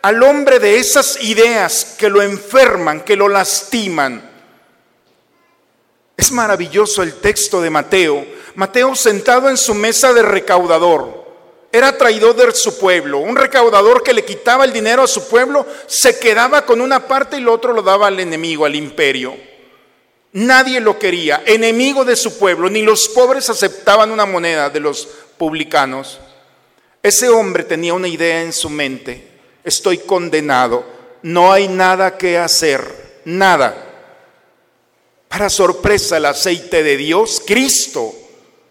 al 0.00 0.22
hombre 0.22 0.60
de 0.60 0.78
esas 0.78 1.20
ideas 1.24 1.96
que 1.98 2.08
lo 2.08 2.22
enferman, 2.22 3.00
que 3.00 3.16
lo 3.16 3.28
lastiman. 3.28 4.30
Es 6.16 6.30
maravilloso 6.30 7.02
el 7.02 7.14
texto 7.14 7.60
de 7.60 7.68
Mateo. 7.68 8.24
Mateo 8.54 8.94
sentado 8.94 9.50
en 9.50 9.56
su 9.56 9.74
mesa 9.74 10.12
de 10.12 10.22
recaudador 10.22 11.25
era 11.76 11.96
traidor 11.96 12.34
de 12.34 12.54
su 12.54 12.78
pueblo. 12.78 13.18
Un 13.18 13.36
recaudador 13.36 14.02
que 14.02 14.14
le 14.14 14.24
quitaba 14.24 14.64
el 14.64 14.72
dinero 14.72 15.02
a 15.02 15.06
su 15.06 15.28
pueblo 15.28 15.66
se 15.86 16.18
quedaba 16.18 16.64
con 16.64 16.80
una 16.80 17.06
parte 17.06 17.36
y 17.36 17.40
el 17.40 17.48
otro 17.48 17.72
lo 17.72 17.82
daba 17.82 18.06
al 18.06 18.18
enemigo, 18.18 18.64
al 18.64 18.74
imperio. 18.74 19.36
Nadie 20.32 20.80
lo 20.80 20.98
quería, 20.98 21.42
enemigo 21.46 22.04
de 22.04 22.16
su 22.16 22.38
pueblo, 22.38 22.68
ni 22.68 22.82
los 22.82 23.08
pobres 23.08 23.48
aceptaban 23.48 24.10
una 24.10 24.26
moneda 24.26 24.70
de 24.70 24.80
los 24.80 25.08
publicanos. 25.38 26.18
Ese 27.02 27.28
hombre 27.28 27.64
tenía 27.64 27.94
una 27.94 28.08
idea 28.08 28.42
en 28.42 28.52
su 28.52 28.68
mente, 28.68 29.28
estoy 29.64 29.98
condenado, 29.98 30.84
no 31.22 31.52
hay 31.52 31.68
nada 31.68 32.18
que 32.18 32.36
hacer, 32.36 33.20
nada. 33.24 33.82
Para 35.28 35.48
sorpresa, 35.48 36.18
el 36.18 36.26
aceite 36.26 36.82
de 36.82 36.96
Dios, 36.96 37.42
Cristo, 37.46 38.12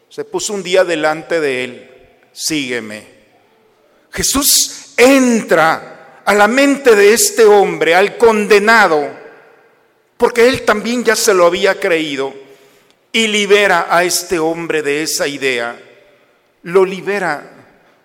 se 0.09 0.23
puso 0.23 0.53
un 0.53 0.61
día 0.61 0.83
delante 0.83 1.39
de 1.39 1.63
él 1.63 1.94
sígueme. 2.35 3.07
Jesús 4.11 4.93
entra 4.97 6.21
a 6.25 6.33
la 6.33 6.47
mente 6.47 6.95
de 6.95 7.13
este 7.13 7.45
hombre, 7.45 7.95
al 7.95 8.17
condenado, 8.17 9.09
porque 10.17 10.47
él 10.47 10.63
también 10.63 11.03
ya 11.03 11.15
se 11.15 11.33
lo 11.33 11.45
había 11.45 11.79
creído, 11.79 12.33
y 13.11 13.27
libera 13.27 13.87
a 13.89 14.03
este 14.03 14.37
hombre 14.37 14.81
de 14.81 15.01
esa 15.01 15.27
idea, 15.27 15.79
lo 16.63 16.83
libera 16.83 17.51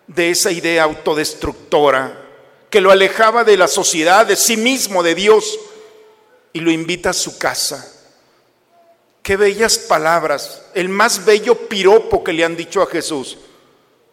de 0.07 0.31
esa 0.31 0.53
idea 0.53 0.85
autodestructora 0.85 2.29
que 2.71 2.81
lo 2.81 2.93
alejaba 2.93 3.43
de 3.43 3.57
la 3.57 3.67
sociedad, 3.67 4.27
de 4.27 4.37
sí 4.37 4.57
mismo, 4.57 5.03
de 5.03 5.17
Dios, 5.17 5.59
y 6.53 6.61
lo 6.61 6.71
invita 6.71 7.11
a 7.11 7.15
su 7.15 7.37
casa. 7.37 7.85
Qué 9.23 9.37
bellas 9.37 9.77
palabras, 9.79 10.63
el 10.75 10.89
más 10.89 11.25
bello 11.25 11.69
piropo 11.69 12.23
que 12.23 12.33
le 12.33 12.45
han 12.45 12.57
dicho 12.57 12.81
a 12.81 12.87
Jesús 12.87 13.39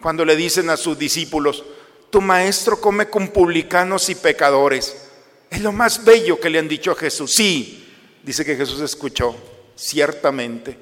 cuando 0.01 0.23
le 0.25 0.35
dicen 0.35 0.69
a 0.69 0.77
sus 0.77 0.97
discípulos, 0.97 1.63
tu 2.09 2.21
maestro 2.21 2.79
come 2.79 3.09
con 3.09 3.29
publicanos 3.29 4.09
y 4.09 4.15
pecadores. 4.15 5.07
Es 5.49 5.61
lo 5.61 5.71
más 5.71 6.03
bello 6.03 6.39
que 6.39 6.49
le 6.49 6.59
han 6.59 6.67
dicho 6.67 6.91
a 6.91 6.95
Jesús. 6.95 7.33
Sí, 7.33 7.87
dice 8.23 8.45
que 8.45 8.55
Jesús 8.55 8.81
escuchó, 8.81 9.35
ciertamente. 9.75 10.77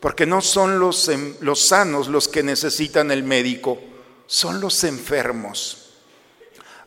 Porque 0.00 0.26
no 0.26 0.40
son 0.40 0.78
los, 0.78 1.10
sanos 1.56 2.08
los 2.08 2.28
que 2.28 2.42
necesitan 2.42 3.10
el 3.10 3.22
médico, 3.22 3.78
son 4.26 4.60
los 4.60 4.84
enfermos. 4.84 5.94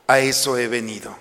A 0.08 0.20
eso 0.20 0.58
he 0.58 0.68
venido. 0.68 1.16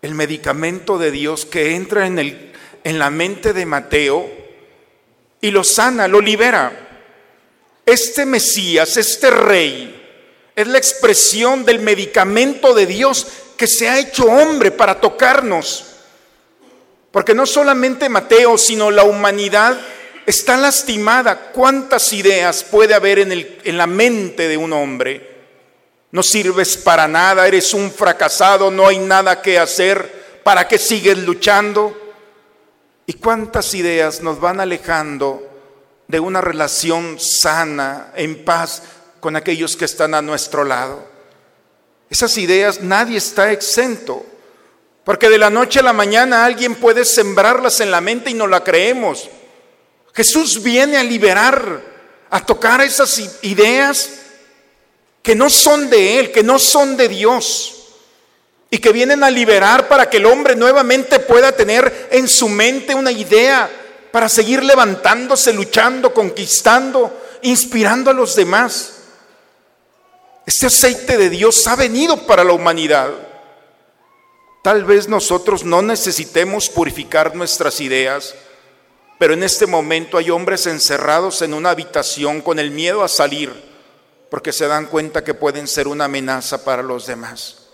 El 0.00 0.14
medicamento 0.14 0.98
de 0.98 1.10
Dios 1.10 1.44
que 1.44 1.74
entra 1.74 2.06
en, 2.06 2.52
en 2.84 2.98
la 2.98 3.10
mente 3.10 3.52
de 3.52 3.66
Mateo 3.66 4.30
y 5.40 5.50
lo 5.50 5.64
sana, 5.64 6.06
lo 6.06 6.20
libera. 6.20 6.83
Este 7.86 8.24
Mesías, 8.24 8.96
este 8.96 9.30
rey, 9.30 10.02
es 10.56 10.66
la 10.66 10.78
expresión 10.78 11.64
del 11.64 11.80
medicamento 11.80 12.74
de 12.74 12.86
Dios 12.86 13.26
que 13.56 13.66
se 13.66 13.88
ha 13.88 13.98
hecho 13.98 14.24
hombre 14.26 14.70
para 14.70 15.00
tocarnos. 15.00 15.86
Porque 17.10 17.34
no 17.34 17.46
solamente 17.46 18.08
Mateo, 18.08 18.56
sino 18.58 18.90
la 18.90 19.04
humanidad 19.04 19.78
está 20.26 20.56
lastimada. 20.56 21.52
¿Cuántas 21.52 22.12
ideas 22.12 22.64
puede 22.64 22.94
haber 22.94 23.18
en, 23.18 23.32
el, 23.32 23.60
la 23.64 23.86
mente 23.86 24.48
de 24.48 24.56
un 24.56 24.72
hombre? 24.72 25.34
No 26.10 26.22
sirves 26.22 26.76
para 26.76 27.06
nada, 27.08 27.46
eres 27.46 27.74
un 27.74 27.90
fracasado, 27.90 28.70
no 28.70 28.86
hay 28.86 28.98
nada 28.98 29.42
que 29.42 29.58
hacer, 29.58 30.40
¿para 30.44 30.68
qué 30.68 30.78
sigues 30.78 31.18
luchando? 31.18 32.14
¿Y 33.06 33.14
cuántas 33.14 33.74
ideas 33.74 34.22
nos 34.22 34.40
van 34.40 34.60
alejando 34.60 35.53
de 36.08 36.20
una 36.20 36.40
relación 36.40 37.18
sana, 37.18 38.12
en 38.14 38.44
paz 38.44 38.82
con 39.20 39.36
aquellos 39.36 39.76
que 39.76 39.86
están 39.86 40.14
a 40.14 40.22
nuestro 40.22 40.64
lado. 40.64 41.08
Esas 42.10 42.36
ideas 42.36 42.80
nadie 42.80 43.18
está 43.18 43.52
exento, 43.52 44.24
porque 45.04 45.28
de 45.28 45.38
la 45.38 45.50
noche 45.50 45.80
a 45.80 45.82
la 45.82 45.92
mañana 45.92 46.44
alguien 46.44 46.74
puede 46.74 47.04
sembrarlas 47.04 47.80
en 47.80 47.90
la 47.90 48.00
mente 48.00 48.30
y 48.30 48.34
no 48.34 48.46
la 48.46 48.62
creemos. 48.62 49.28
Jesús 50.12 50.62
viene 50.62 50.96
a 50.96 51.02
liberar, 51.02 51.82
a 52.30 52.44
tocar 52.44 52.80
esas 52.82 53.18
ideas 53.42 54.10
que 55.22 55.34
no 55.34 55.48
son 55.48 55.88
de 55.88 56.20
Él, 56.20 56.32
que 56.32 56.42
no 56.42 56.58
son 56.58 56.96
de 56.96 57.08
Dios. 57.08 57.70
y 58.70 58.78
que 58.78 58.90
vienen 58.90 59.22
a 59.22 59.30
liberar 59.30 59.86
para 59.86 60.10
que 60.10 60.16
el 60.16 60.26
hombre 60.26 60.56
nuevamente 60.56 61.20
pueda 61.20 61.52
tener 61.52 62.08
en 62.10 62.26
su 62.26 62.48
mente 62.48 62.92
una 62.92 63.12
idea 63.12 63.70
para 64.14 64.28
seguir 64.28 64.62
levantándose, 64.62 65.52
luchando, 65.52 66.14
conquistando, 66.14 67.20
inspirando 67.42 68.12
a 68.12 68.14
los 68.14 68.36
demás. 68.36 68.92
Este 70.46 70.66
aceite 70.66 71.18
de 71.18 71.30
Dios 71.30 71.66
ha 71.66 71.74
venido 71.74 72.24
para 72.24 72.44
la 72.44 72.52
humanidad. 72.52 73.10
Tal 74.62 74.84
vez 74.84 75.08
nosotros 75.08 75.64
no 75.64 75.82
necesitemos 75.82 76.68
purificar 76.68 77.34
nuestras 77.34 77.80
ideas, 77.80 78.36
pero 79.18 79.34
en 79.34 79.42
este 79.42 79.66
momento 79.66 80.16
hay 80.16 80.30
hombres 80.30 80.68
encerrados 80.68 81.42
en 81.42 81.52
una 81.52 81.70
habitación 81.70 82.40
con 82.40 82.60
el 82.60 82.70
miedo 82.70 83.02
a 83.02 83.08
salir, 83.08 83.52
porque 84.30 84.52
se 84.52 84.68
dan 84.68 84.86
cuenta 84.86 85.24
que 85.24 85.34
pueden 85.34 85.66
ser 85.66 85.88
una 85.88 86.04
amenaza 86.04 86.64
para 86.64 86.84
los 86.84 87.08
demás. 87.08 87.64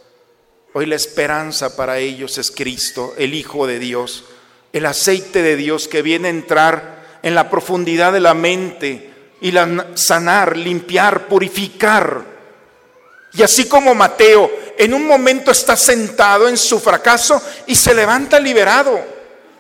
Hoy 0.73 0.87
la 0.87 0.97
esperanza 0.97 1.77
para 1.77 1.99
ellos 1.99 2.39
es 2.39 2.51
Cristo, 2.51 3.13
el 3.19 3.35
Hijo 3.35 3.67
de 3.67 3.79
Dios, 3.79 4.25
el 4.73 4.87
aceite 4.87 5.43
de 5.43 5.57
Dios 5.57 5.89
que 5.89 6.03
viene 6.03 6.29
a 6.29 6.33
entrar 6.33 7.19
en 7.23 7.35
la 7.35 7.51
profundidad 7.51 8.13
de 8.13 8.21
la 8.21 8.35
mente 8.35 9.11
y 9.41 9.51
la 9.53 9.89
sanar, 9.95 10.57
limpiar, 10.57 11.27
purificar 11.27 12.31
y 13.33 13.43
así 13.43 13.69
como 13.69 13.95
Mateo 13.95 14.51
en 14.77 14.95
un 14.95 15.07
momento 15.07 15.51
está 15.51 15.77
sentado 15.77 16.49
en 16.49 16.57
su 16.57 16.81
fracaso 16.81 17.41
y 17.67 17.75
se 17.75 17.95
levanta 17.95 18.41
liberado. 18.41 18.99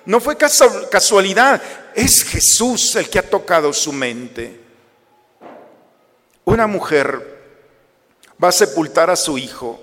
No 0.07 0.21
fue 0.21 0.37
casualidad, 0.37 1.63
es 1.95 2.25
Jesús 2.25 2.97
el 2.97 3.09
que 3.09 3.19
ha 3.19 3.29
tocado 3.29 3.73
su 3.73 3.93
mente. 3.93 4.61
Una 6.45 6.67
mujer 6.67 7.39
va 8.43 8.49
a 8.49 8.53
sepultar 8.53 9.11
a 9.11 9.17
su 9.17 9.39
hijo. 9.39 9.81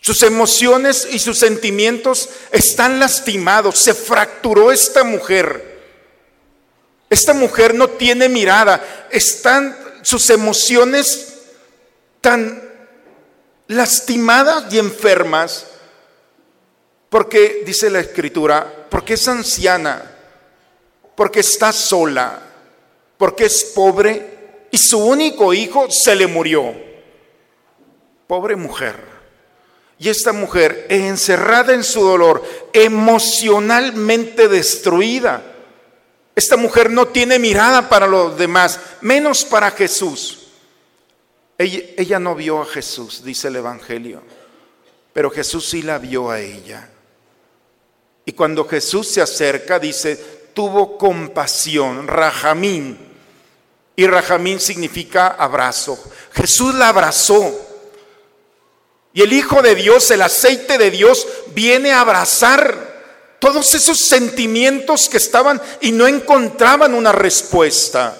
Sus 0.00 0.22
emociones 0.22 1.08
y 1.10 1.18
sus 1.18 1.38
sentimientos 1.38 2.28
están 2.52 2.98
lastimados. 2.98 3.78
Se 3.78 3.94
fracturó 3.94 4.72
esta 4.72 5.04
mujer. 5.04 5.78
Esta 7.10 7.34
mujer 7.34 7.74
no 7.74 7.88
tiene 7.88 8.28
mirada. 8.28 9.08
Están 9.10 9.76
sus 10.02 10.30
emociones 10.30 11.34
tan 12.20 12.62
lastimadas 13.66 14.72
y 14.72 14.78
enfermas, 14.78 15.66
porque 17.08 17.62
dice 17.64 17.90
la 17.90 18.00
escritura, 18.00 18.86
porque 18.90 19.14
es 19.14 19.28
anciana, 19.28 20.10
porque 21.14 21.40
está 21.40 21.72
sola, 21.72 22.40
porque 23.16 23.46
es 23.46 23.64
pobre 23.74 24.38
y 24.70 24.78
su 24.78 24.98
único 24.98 25.52
hijo 25.52 25.90
se 25.90 26.14
le 26.14 26.26
murió. 26.26 26.74
Pobre 28.26 28.56
mujer. 28.56 29.07
Y 29.98 30.08
esta 30.08 30.32
mujer, 30.32 30.86
encerrada 30.88 31.74
en 31.74 31.82
su 31.82 32.00
dolor, 32.00 32.44
emocionalmente 32.72 34.48
destruida, 34.48 35.42
esta 36.38 36.56
mujer 36.56 36.88
no 36.88 37.08
tiene 37.08 37.40
mirada 37.40 37.88
para 37.88 38.06
los 38.06 38.38
demás, 38.38 38.78
menos 39.00 39.44
para 39.44 39.72
Jesús. 39.72 40.46
Ella, 41.58 42.20
no 42.20 42.36
vio 42.36 42.62
a 42.62 42.66
Jesús, 42.66 43.24
dice 43.24 43.48
el 43.48 43.56
Evangelio, 43.56 44.22
pero 45.12 45.28
Jesús 45.30 45.68
sí 45.68 45.82
la 45.82 45.98
vio 45.98 46.30
a 46.30 46.38
ella. 46.38 46.88
Y 48.24 48.32
cuando 48.32 48.68
Jesús 48.68 49.08
se 49.08 49.20
acerca, 49.20 49.80
dice, 49.80 50.14
tuvo 50.54 50.96
compasión, 50.96 52.06
rajamín. 52.06 52.96
Y 53.96 54.06
rajamín 54.06 54.60
significa 54.60 55.26
abrazo. 55.26 55.98
Jesús 56.32 56.72
la 56.76 56.90
abrazó. 56.90 57.67
Y 59.18 59.22
el 59.22 59.32
Hijo 59.32 59.62
de 59.62 59.74
Dios, 59.74 60.12
el 60.12 60.22
aceite 60.22 60.78
de 60.78 60.92
Dios, 60.92 61.26
viene 61.48 61.90
a 61.90 62.02
abrazar 62.02 63.34
todos 63.40 63.74
esos 63.74 63.98
sentimientos 63.98 65.08
que 65.08 65.16
estaban 65.16 65.60
y 65.80 65.90
no 65.90 66.06
encontraban 66.06 66.94
una 66.94 67.10
respuesta. 67.10 68.16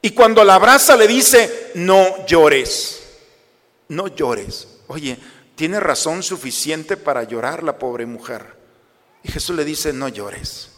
Y 0.00 0.12
cuando 0.12 0.42
la 0.42 0.54
abraza 0.54 0.96
le 0.96 1.06
dice, 1.06 1.72
no 1.74 2.24
llores, 2.24 3.02
no 3.88 4.08
llores. 4.08 4.68
Oye, 4.86 5.18
tiene 5.54 5.80
razón 5.80 6.22
suficiente 6.22 6.96
para 6.96 7.24
llorar 7.24 7.62
la 7.62 7.78
pobre 7.78 8.06
mujer. 8.06 8.56
Y 9.22 9.30
Jesús 9.30 9.54
le 9.54 9.66
dice, 9.66 9.92
no 9.92 10.08
llores. 10.08 10.70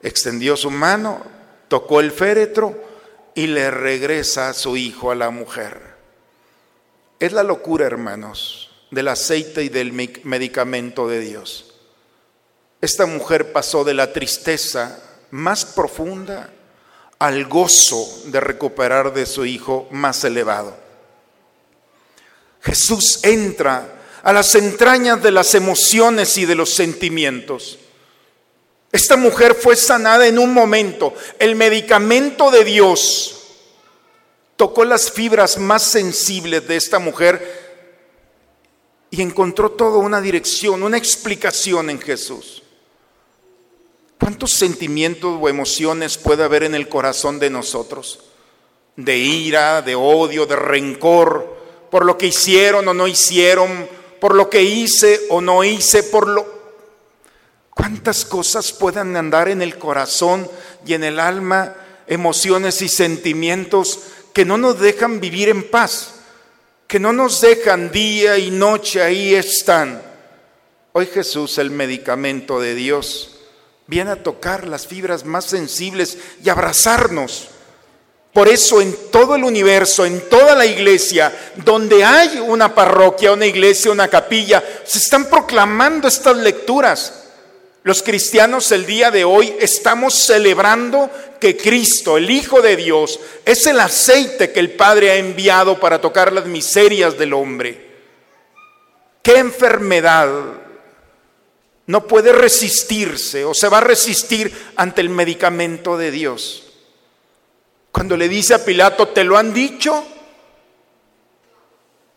Extendió 0.00 0.56
su 0.56 0.70
mano, 0.70 1.24
tocó 1.66 1.98
el 1.98 2.12
féretro 2.12 2.80
y 3.34 3.48
le 3.48 3.72
regresa 3.72 4.50
a 4.50 4.54
su 4.54 4.76
hijo 4.76 5.10
a 5.10 5.16
la 5.16 5.30
mujer. 5.30 5.91
Es 7.22 7.32
la 7.32 7.44
locura, 7.44 7.86
hermanos, 7.86 8.68
del 8.90 9.06
aceite 9.06 9.62
y 9.62 9.68
del 9.68 9.92
medicamento 9.92 11.06
de 11.06 11.20
Dios. 11.20 11.72
Esta 12.80 13.06
mujer 13.06 13.52
pasó 13.52 13.84
de 13.84 13.94
la 13.94 14.12
tristeza 14.12 15.00
más 15.30 15.64
profunda 15.64 16.52
al 17.20 17.44
gozo 17.44 18.24
de 18.24 18.40
recuperar 18.40 19.14
de 19.14 19.26
su 19.26 19.46
hijo 19.46 19.86
más 19.92 20.24
elevado. 20.24 20.76
Jesús 22.60 23.20
entra 23.22 24.02
a 24.24 24.32
las 24.32 24.56
entrañas 24.56 25.22
de 25.22 25.30
las 25.30 25.54
emociones 25.54 26.36
y 26.38 26.44
de 26.44 26.56
los 26.56 26.70
sentimientos. 26.70 27.78
Esta 28.90 29.16
mujer 29.16 29.54
fue 29.54 29.76
sanada 29.76 30.26
en 30.26 30.40
un 30.40 30.52
momento. 30.52 31.14
El 31.38 31.54
medicamento 31.54 32.50
de 32.50 32.64
Dios 32.64 33.41
tocó 34.56 34.84
las 34.84 35.10
fibras 35.10 35.58
más 35.58 35.82
sensibles 35.82 36.66
de 36.66 36.76
esta 36.76 36.98
mujer 36.98 37.62
y 39.10 39.20
encontró 39.20 39.70
toda 39.72 39.98
una 39.98 40.20
dirección, 40.20 40.82
una 40.82 40.96
explicación 40.96 41.90
en 41.90 42.00
Jesús. 42.00 42.62
¿Cuántos 44.18 44.52
sentimientos 44.52 45.36
o 45.40 45.48
emociones 45.48 46.16
puede 46.16 46.44
haber 46.44 46.62
en 46.62 46.74
el 46.74 46.88
corazón 46.88 47.38
de 47.38 47.50
nosotros? 47.50 48.20
De 48.96 49.18
ira, 49.18 49.82
de 49.82 49.94
odio, 49.96 50.46
de 50.46 50.56
rencor, 50.56 51.56
por 51.90 52.04
lo 52.06 52.16
que 52.16 52.28
hicieron 52.28 52.86
o 52.88 52.94
no 52.94 53.06
hicieron, 53.06 53.88
por 54.20 54.34
lo 54.34 54.48
que 54.48 54.62
hice 54.62 55.20
o 55.28 55.40
no 55.40 55.64
hice, 55.64 56.04
por 56.04 56.28
lo... 56.28 56.62
¿Cuántas 57.70 58.24
cosas 58.24 58.72
pueden 58.72 59.16
andar 59.16 59.48
en 59.48 59.60
el 59.60 59.76
corazón 59.76 60.48
y 60.86 60.94
en 60.94 61.04
el 61.04 61.18
alma, 61.18 61.74
emociones 62.06 62.80
y 62.80 62.88
sentimientos 62.88 63.98
que 64.32 64.44
no 64.44 64.58
nos 64.58 64.78
dejan 64.78 65.20
vivir 65.20 65.48
en 65.48 65.68
paz, 65.70 66.14
que 66.86 66.98
no 66.98 67.12
nos 67.12 67.40
dejan 67.40 67.90
día 67.90 68.38
y 68.38 68.50
noche 68.50 69.02
ahí 69.02 69.34
están? 69.34 70.02
Hoy 70.92 71.06
Jesús, 71.06 71.58
el 71.58 71.70
medicamento 71.70 72.60
de 72.60 72.74
Dios, 72.74 73.36
viene 73.86 74.10
a 74.10 74.22
tocar 74.22 74.66
las 74.66 74.86
fibras 74.86 75.24
más 75.24 75.44
sensibles 75.46 76.18
y 76.44 76.48
abrazarnos. 76.48 77.48
Por 78.32 78.48
eso 78.48 78.80
en 78.80 78.96
todo 79.10 79.34
el 79.34 79.44
universo, 79.44 80.06
en 80.06 80.28
toda 80.28 80.54
la 80.54 80.64
iglesia, 80.64 81.32
donde 81.56 82.02
hay 82.04 82.38
una 82.38 82.74
parroquia, 82.74 83.32
una 83.32 83.46
iglesia, 83.46 83.90
una 83.90 84.08
capilla, 84.08 84.62
se 84.84 84.98
están 84.98 85.26
proclamando 85.26 86.08
estas 86.08 86.36
lecturas. 86.38 87.21
Los 87.84 88.02
cristianos 88.02 88.70
el 88.72 88.86
día 88.86 89.10
de 89.10 89.24
hoy 89.24 89.56
estamos 89.58 90.14
celebrando 90.14 91.10
que 91.40 91.56
Cristo, 91.56 92.16
el 92.16 92.30
Hijo 92.30 92.62
de 92.62 92.76
Dios, 92.76 93.18
es 93.44 93.66
el 93.66 93.80
aceite 93.80 94.52
que 94.52 94.60
el 94.60 94.72
Padre 94.72 95.10
ha 95.10 95.16
enviado 95.16 95.80
para 95.80 96.00
tocar 96.00 96.32
las 96.32 96.46
miserias 96.46 97.18
del 97.18 97.32
hombre. 97.32 97.90
¿Qué 99.22 99.38
enfermedad 99.38 100.28
no 101.86 102.06
puede 102.06 102.32
resistirse 102.32 103.44
o 103.44 103.54
se 103.54 103.68
va 103.68 103.78
a 103.78 103.82
resistir 103.82 104.72
ante 104.76 105.00
el 105.00 105.08
medicamento 105.08 105.96
de 105.96 106.10
Dios. 106.10 106.72
Cuando 107.90 108.16
le 108.16 108.28
dice 108.28 108.54
a 108.54 108.64
Pilato, 108.64 109.08
¿te 109.08 109.24
lo 109.24 109.36
han 109.36 109.52
dicho? 109.52 110.04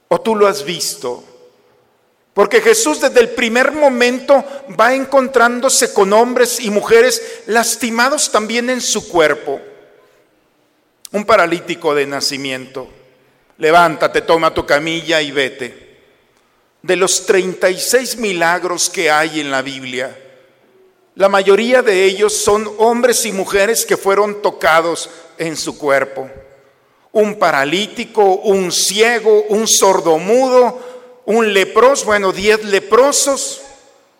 ¿O 0.07 0.21
tú 0.21 0.35
lo 0.35 0.47
has 0.47 0.63
visto? 0.63 1.23
Porque 2.35 2.61
Jesús 2.61 3.01
desde 3.01 3.21
el 3.21 3.29
primer 3.29 3.71
momento 3.71 4.45
va 4.79 4.93
encontrándose 4.93 5.91
con 5.91 6.13
hombres 6.13 6.59
y 6.59 6.69
mujeres 6.69 7.41
lastimados 7.47 8.31
también 8.31 8.69
en 8.69 8.81
su 8.81 9.09
cuerpo. 9.09 9.59
Un 11.11 11.25
paralítico 11.25 11.95
de 11.95 12.05
nacimiento. 12.05 12.87
Levántate, 13.57 14.21
toma 14.21 14.53
tu 14.53 14.63
camilla 14.67 15.19
y 15.19 15.31
vete 15.31 15.85
de 16.85 16.95
los 16.95 17.25
36 17.25 18.17
milagros 18.17 18.91
que 18.91 19.09
hay 19.09 19.39
en 19.39 19.49
la 19.49 19.63
Biblia, 19.63 20.15
la 21.15 21.29
mayoría 21.29 21.81
de 21.81 22.03
ellos 22.03 22.31
son 22.33 22.69
hombres 22.77 23.25
y 23.25 23.31
mujeres 23.31 23.87
que 23.87 23.97
fueron 23.97 24.43
tocados 24.43 25.09
en 25.39 25.57
su 25.57 25.79
cuerpo. 25.79 26.29
Un 27.11 27.39
paralítico, 27.39 28.35
un 28.35 28.71
ciego, 28.71 29.45
un 29.49 29.67
sordomudo, 29.67 30.94
un 31.25 31.53
leproso, 31.53 32.05
bueno, 32.05 32.31
diez 32.31 32.63
leprosos. 32.63 33.61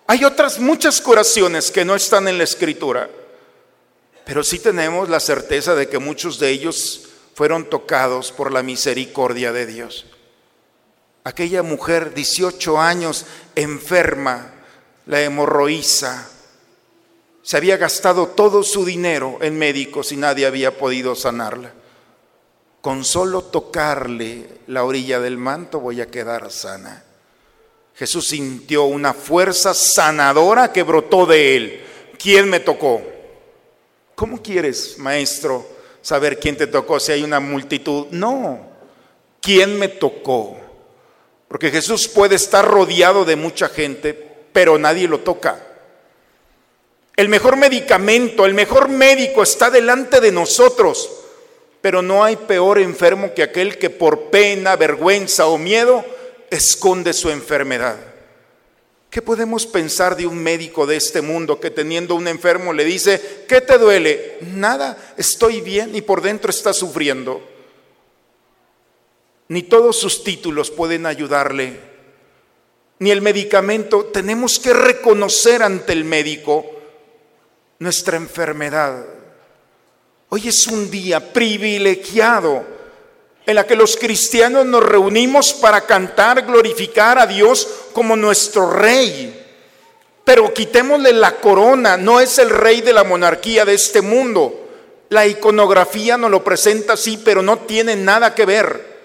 Hay 0.07 0.23
otras 0.23 0.59
muchas 0.59 1.01
curaciones 1.01 1.71
que 1.71 1.85
no 1.85 1.95
están 1.95 2.27
en 2.27 2.37
la 2.37 2.43
escritura, 2.43 3.09
pero 4.25 4.43
sí 4.43 4.59
tenemos 4.59 5.09
la 5.09 5.19
certeza 5.19 5.75
de 5.75 5.87
que 5.87 5.99
muchos 5.99 6.39
de 6.39 6.49
ellos 6.49 7.09
fueron 7.33 7.69
tocados 7.69 8.31
por 8.31 8.51
la 8.51 8.63
misericordia 8.63 9.51
de 9.51 9.65
Dios. 9.65 10.05
aquella 11.23 11.63
mujer, 11.63 12.13
18 12.13 12.79
años, 12.79 13.25
enferma, 13.55 14.53
la 15.07 15.21
hemorroísa. 15.21 16.29
Se 17.41 17.57
había 17.57 17.77
gastado 17.77 18.27
todo 18.27 18.61
su 18.61 18.85
dinero 18.85 19.39
en 19.41 19.57
médicos 19.57 20.11
y 20.11 20.17
nadie 20.17 20.45
había 20.45 20.77
podido 20.77 21.15
sanarla. 21.15 21.73
Con 22.85 23.03
solo 23.03 23.41
tocarle 23.41 24.45
la 24.67 24.83
orilla 24.83 25.19
del 25.19 25.37
manto 25.37 25.79
voy 25.79 26.01
a 26.01 26.11
quedar 26.11 26.51
sana. 26.51 27.03
Jesús 27.95 28.27
sintió 28.27 28.83
una 28.83 29.11
fuerza 29.15 29.73
sanadora 29.73 30.71
que 30.71 30.83
brotó 30.83 31.25
de 31.25 31.55
él. 31.55 31.85
¿Quién 32.19 32.47
me 32.47 32.59
tocó? 32.59 33.01
¿Cómo 34.13 34.39
quieres, 34.39 34.99
maestro, 34.99 35.67
saber 36.03 36.39
quién 36.39 36.57
te 36.57 36.67
tocó 36.67 36.99
si 36.99 37.13
hay 37.13 37.23
una 37.23 37.39
multitud? 37.39 38.05
No. 38.11 38.69
¿Quién 39.41 39.79
me 39.79 39.87
tocó? 39.87 40.55
Porque 41.47 41.71
Jesús 41.71 42.07
puede 42.07 42.35
estar 42.35 42.67
rodeado 42.67 43.25
de 43.25 43.35
mucha 43.35 43.67
gente, 43.67 44.13
pero 44.53 44.77
nadie 44.77 45.07
lo 45.07 45.21
toca. 45.21 45.59
El 47.15 47.29
mejor 47.29 47.57
medicamento, 47.57 48.45
el 48.45 48.53
mejor 48.53 48.89
médico 48.89 49.41
está 49.41 49.71
delante 49.71 50.21
de 50.21 50.31
nosotros, 50.31 51.24
pero 51.85 52.01
no 52.01 52.23
hay 52.23 52.35
peor 52.35 52.79
enfermo 52.79 53.35
que 53.35 53.43
aquel 53.43 53.77
que 53.77 53.91
por 53.91 54.31
pena, 54.31 54.75
vergüenza 54.75 55.45
o 55.45 55.59
miedo 55.59 56.03
esconde 56.49 57.13
su 57.13 57.29
enfermedad. 57.29 57.97
¿Qué 59.11 59.21
podemos 59.21 59.67
pensar 59.67 60.17
de 60.17 60.25
un 60.25 60.41
médico 60.41 60.87
de 60.87 60.95
este 60.95 61.21
mundo 61.21 61.59
que 61.59 61.69
teniendo 61.69 62.15
un 62.15 62.27
enfermo 62.27 62.73
le 62.73 62.85
dice, 62.85 63.45
¿qué 63.47 63.61
te 63.61 63.77
duele? 63.77 64.39
Nada, 64.41 64.97
estoy 65.15 65.61
bien 65.61 65.95
y 65.95 66.01
por 66.01 66.23
dentro 66.23 66.49
está 66.49 66.73
sufriendo. 66.73 67.47
Ni 69.49 69.61
todos 69.61 69.95
sus 69.95 70.23
títulos 70.23 70.71
pueden 70.71 71.05
ayudarle, 71.05 71.79
ni 72.97 73.11
el 73.11 73.21
medicamento. 73.21 74.05
Tenemos 74.05 74.57
que 74.57 74.73
reconocer 74.73 75.61
ante 75.61 75.93
el 75.93 76.03
médico 76.03 76.65
nuestra 77.77 78.17
enfermedad. 78.17 79.14
Hoy 80.29 80.47
es 80.47 80.67
un 80.67 80.89
día 80.89 81.33
privilegiado 81.33 82.65
en 83.45 83.55
la 83.55 83.67
que 83.67 83.75
los 83.75 83.95
cristianos 83.95 84.65
nos 84.65 84.83
reunimos 84.83 85.53
para 85.53 85.81
cantar, 85.81 86.45
glorificar 86.45 87.19
a 87.19 87.27
Dios 87.27 87.67
como 87.93 88.15
nuestro 88.15 88.71
rey. 88.71 89.43
Pero 90.23 90.51
quitémosle 90.51 91.13
la 91.13 91.35
corona, 91.35 91.95
no 91.95 92.19
es 92.19 92.39
el 92.39 92.49
rey 92.49 92.81
de 92.81 92.91
la 92.91 93.03
monarquía 93.03 93.65
de 93.65 93.75
este 93.75 94.01
mundo. 94.01 94.67
La 95.09 95.27
iconografía 95.27 96.17
nos 96.17 96.31
lo 96.31 96.43
presenta 96.43 96.93
así, 96.93 97.21
pero 97.23 97.43
no 97.43 97.59
tiene 97.59 97.95
nada 97.95 98.33
que 98.33 98.45
ver. 98.45 98.95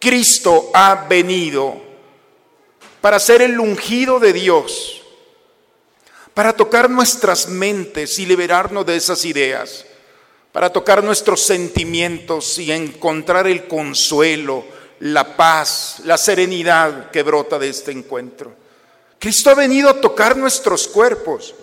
Cristo 0.00 0.70
ha 0.74 1.06
venido 1.08 1.80
para 3.00 3.20
ser 3.20 3.42
el 3.42 3.60
ungido 3.60 4.18
de 4.18 4.32
Dios, 4.32 5.02
para 6.34 6.52
tocar 6.54 6.90
nuestras 6.90 7.48
mentes 7.48 8.18
y 8.18 8.26
liberarnos 8.26 8.84
de 8.84 8.96
esas 8.96 9.24
ideas 9.24 9.86
para 10.52 10.72
tocar 10.72 11.02
nuestros 11.04 11.42
sentimientos 11.42 12.58
y 12.58 12.72
encontrar 12.72 13.46
el 13.46 13.68
consuelo, 13.68 14.64
la 15.00 15.36
paz, 15.36 16.00
la 16.04 16.18
serenidad 16.18 17.10
que 17.10 17.22
brota 17.22 17.58
de 17.58 17.68
este 17.68 17.92
encuentro. 17.92 18.52
Cristo 19.18 19.50
ha 19.50 19.54
venido 19.54 19.88
a 19.88 20.00
tocar 20.00 20.36
nuestros 20.36 20.88
cuerpos. 20.88 21.54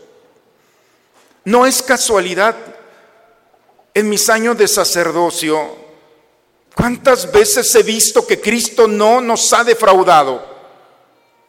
No 1.44 1.66
es 1.66 1.82
casualidad. 1.82 2.56
En 3.94 4.10
mis 4.10 4.30
años 4.30 4.58
de 4.58 4.68
sacerdocio, 4.68 5.76
¿cuántas 6.76 7.32
veces 7.32 7.74
he 7.74 7.82
visto 7.82 8.28
que 8.28 8.40
Cristo 8.40 8.88
no 8.88 9.22
nos 9.22 9.52
ha 9.54 9.64
defraudado? 9.64 10.56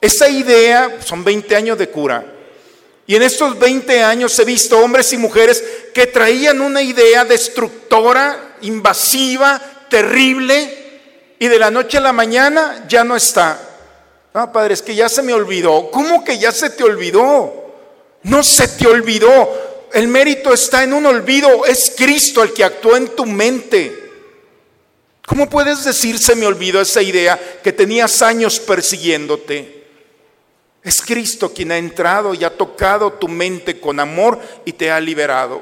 Esa 0.01 0.29
idea, 0.31 0.99
son 1.05 1.23
20 1.23 1.55
años 1.55 1.77
de 1.77 1.91
cura, 1.91 2.38
y 3.09 3.17
en 3.17 3.23
estos 3.23 3.59
20 3.59 4.03
años 4.03 4.39
he 4.39 4.45
visto 4.45 4.79
hombres 4.79 5.15
y 5.15 5.17
mujeres 5.17 5.65
que 5.95 6.09
traían 6.09 6.61
una 6.61 6.83
idea 6.83 7.25
destructora, 7.25 8.57
invasiva, 8.61 9.59
terrible, 9.89 11.37
y 11.39 11.49
de 11.49 11.59
la 11.59 11.71
noche 11.71 11.97
a 11.97 12.03
la 12.03 12.13
mañana 12.13 12.85
ya 12.87 13.05
no 13.05 13.17
está. 13.17 13.59
Ah, 14.35 14.53
padre, 14.53 14.75
es 14.75 14.83
que 14.83 14.95
ya 14.95 15.09
se 15.09 15.23
me 15.23 15.33
olvidó. 15.33 15.91
¿Cómo 15.91 16.23
que 16.23 16.39
ya 16.39 16.53
se 16.53 16.69
te 16.69 16.85
olvidó? 16.85 17.73
No 18.25 18.43
se 18.43 18.69
te 18.69 18.87
olvidó. 18.87 19.89
El 19.95 20.09
mérito 20.09 20.53
está 20.53 20.85
en 20.85 20.93
un 20.93 21.07
olvido. 21.07 21.65
Es 21.65 21.95
Cristo 21.97 22.43
el 22.43 22.53
que 22.53 22.63
actuó 22.63 22.95
en 22.95 23.09
tu 23.17 23.25
mente. 23.25 24.11
¿Cómo 25.27 25.49
puedes 25.49 25.83
decir 25.83 26.19
se 26.19 26.37
me 26.37 26.47
olvidó 26.47 26.83
esa 26.83 27.01
idea 27.01 27.41
que 27.65 27.73
tenías 27.73 28.21
años 28.21 28.61
persiguiéndote? 28.61 29.78
Es 30.83 31.01
Cristo 31.03 31.53
quien 31.53 31.73
ha 31.73 31.79
entrado 31.79 32.35
y 32.35 32.45
ha 32.45 32.57
tocado 32.57 33.13
tu 33.13 33.29
mente 33.29 33.81
con 33.81 34.01
amor 34.01 34.41
y 34.65 34.73
te 34.73 34.91
ha 34.91 35.01
liberado. 35.01 35.61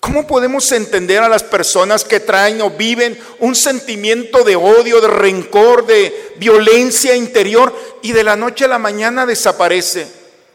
¿Cómo 0.00 0.26
podemos 0.26 0.70
entender 0.72 1.22
a 1.22 1.28
las 1.28 1.42
personas 1.42 2.04
que 2.04 2.20
traen 2.20 2.62
o 2.62 2.70
viven 2.70 3.18
un 3.38 3.54
sentimiento 3.54 4.44
de 4.44 4.56
odio, 4.56 5.00
de 5.00 5.08
rencor, 5.08 5.86
de 5.86 6.34
violencia 6.38 7.14
interior 7.14 7.74
y 8.02 8.12
de 8.12 8.24
la 8.24 8.34
noche 8.34 8.64
a 8.64 8.68
la 8.68 8.78
mañana 8.78 9.26
desaparece? 9.26 10.06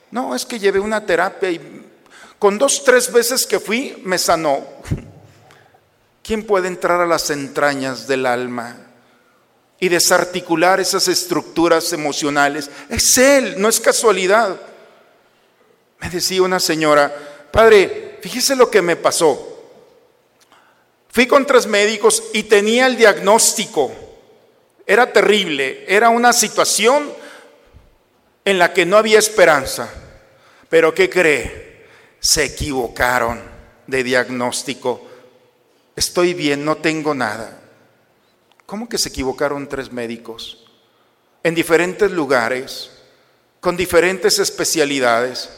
No, 0.10 0.36
es 0.36 0.46
que 0.46 0.58
llevé 0.58 0.80
una 0.80 1.06
terapia 1.06 1.52
y 1.52 1.86
con 2.40 2.58
dos, 2.58 2.84
tres 2.84 3.12
veces 3.12 3.46
que 3.46 3.60
fui 3.60 4.02
me 4.04 4.18
sanó. 4.18 4.66
¿Quién 6.24 6.44
puede 6.44 6.68
entrar 6.68 7.00
a 7.02 7.06
las 7.06 7.30
entrañas 7.30 8.08
del 8.08 8.26
alma? 8.26 8.85
Y 9.86 9.90
desarticular 9.90 10.80
esas 10.80 11.08
estructuras 11.08 11.94
emocionales. 11.94 12.72
Es 12.90 13.16
Él, 13.20 13.54
no 13.60 13.70
es 13.70 13.80
casualidad. 13.80 14.60
Me 16.00 16.10
decía 16.10 16.42
una 16.42 16.60
señora, 16.60 17.16
padre, 17.52 18.18
fíjese 18.20 18.56
lo 18.56 18.72
que 18.72 18.82
me 18.82 18.96
pasó. 18.96 19.52
Fui 21.10 21.28
con 21.28 21.46
tres 21.46 21.68
médicos 21.68 22.24
y 22.34 22.44
tenía 22.44 22.88
el 22.88 22.98
diagnóstico. 22.98 23.92
Era 24.88 25.14
terrible, 25.14 25.86
era 25.88 26.10
una 26.10 26.34
situación 26.34 27.14
en 28.44 28.58
la 28.58 28.74
que 28.74 28.88
no 28.88 28.98
había 28.98 29.20
esperanza. 29.20 29.88
Pero 30.68 30.96
¿qué 30.96 31.12
cree? 31.12 31.86
Se 32.20 32.44
equivocaron 32.44 33.40
de 33.86 34.04
diagnóstico. 34.04 35.08
Estoy 35.96 36.34
bien, 36.34 36.66
no 36.66 36.78
tengo 36.78 37.14
nada. 37.14 37.65
¿Cómo 38.66 38.90
que 38.90 38.98
se 38.98 39.10
equivocaron 39.10 39.70
tres 39.70 39.92
médicos? 39.92 40.66
En 41.44 41.54
diferentes 41.54 42.12
lugares, 42.12 42.90
con 43.60 43.78
diferentes 43.78 44.40
especialidades. 44.40 45.50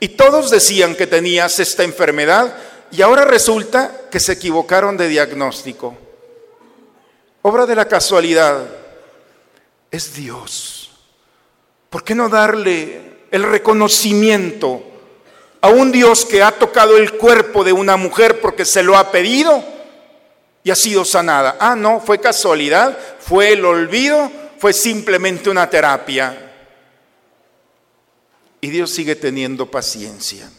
Y 0.00 0.08
todos 0.08 0.50
decían 0.50 0.96
que 0.96 1.06
tenías 1.06 1.58
esta 1.60 1.84
enfermedad 1.84 2.56
y 2.90 3.02
ahora 3.02 3.24
resulta 3.24 4.08
que 4.10 4.18
se 4.18 4.32
equivocaron 4.32 4.96
de 4.96 5.08
diagnóstico. 5.08 5.96
Obra 7.42 7.66
de 7.66 7.76
la 7.76 7.86
casualidad. 7.86 8.66
Es 9.90 10.14
Dios. 10.14 10.90
¿Por 11.90 12.04
qué 12.04 12.14
no 12.14 12.28
darle 12.28 13.18
el 13.30 13.44
reconocimiento 13.44 14.82
a 15.60 15.68
un 15.68 15.92
Dios 15.92 16.24
que 16.24 16.42
ha 16.42 16.50
tocado 16.52 16.96
el 16.96 17.12
cuerpo 17.14 17.64
de 17.64 17.72
una 17.72 17.96
mujer 17.96 18.40
porque 18.40 18.64
se 18.64 18.82
lo 18.82 18.96
ha 18.96 19.10
pedido? 19.10 19.77
Y 20.62 20.70
ha 20.70 20.76
sido 20.76 21.04
sanada. 21.04 21.56
Ah, 21.60 21.76
no, 21.76 22.00
fue 22.00 22.20
casualidad, 22.20 22.98
fue 23.20 23.52
el 23.52 23.64
olvido, 23.64 24.30
fue 24.58 24.72
simplemente 24.72 25.50
una 25.50 25.68
terapia. 25.70 26.52
Y 28.60 28.70
Dios 28.70 28.90
sigue 28.90 29.14
teniendo 29.14 29.70
paciencia. 29.70 30.50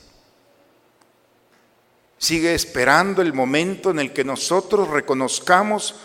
Sigue 2.18 2.54
esperando 2.54 3.22
el 3.22 3.34
momento 3.34 3.92
en 3.92 4.00
el 4.00 4.14
que 4.14 4.24
nosotros 4.24 4.90
reconozcamos 4.90 5.96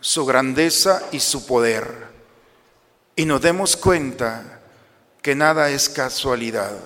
su 0.00 0.24
grandeza 0.24 1.02
y 1.12 1.20
su 1.20 1.46
poder. 1.46 2.08
Y 3.16 3.24
nos 3.24 3.40
demos 3.40 3.76
cuenta 3.76 4.60
que 5.20 5.34
nada 5.34 5.70
es 5.70 5.88
casualidad, 5.88 6.78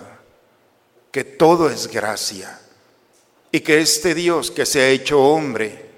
que 1.11 1.25
todo 1.25 1.69
es 1.71 1.89
gracia. 1.89 2.59
Y 3.51 3.61
que 3.61 3.81
este 3.81 4.15
Dios 4.15 4.51
que 4.51 4.65
se 4.65 4.81
ha 4.81 4.89
hecho 4.89 5.21
hombre, 5.21 5.92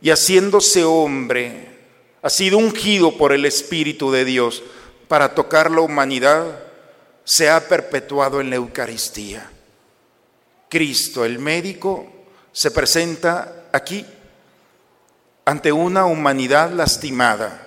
y 0.00 0.10
haciéndose 0.10 0.84
hombre, 0.84 1.78
ha 2.22 2.30
sido 2.30 2.58
ungido 2.58 3.16
por 3.16 3.32
el 3.32 3.44
Espíritu 3.44 4.10
de 4.10 4.24
Dios 4.24 4.62
para 5.08 5.34
tocar 5.34 5.70
la 5.70 5.80
humanidad, 5.80 6.60
se 7.24 7.48
ha 7.50 7.68
perpetuado 7.68 8.40
en 8.40 8.50
la 8.50 8.56
Eucaristía. 8.56 9.50
Cristo, 10.68 11.24
el 11.24 11.38
médico, 11.38 12.10
se 12.52 12.70
presenta 12.70 13.68
aquí 13.72 14.04
ante 15.44 15.72
una 15.72 16.04
humanidad 16.06 16.70
lastimada 16.72 17.66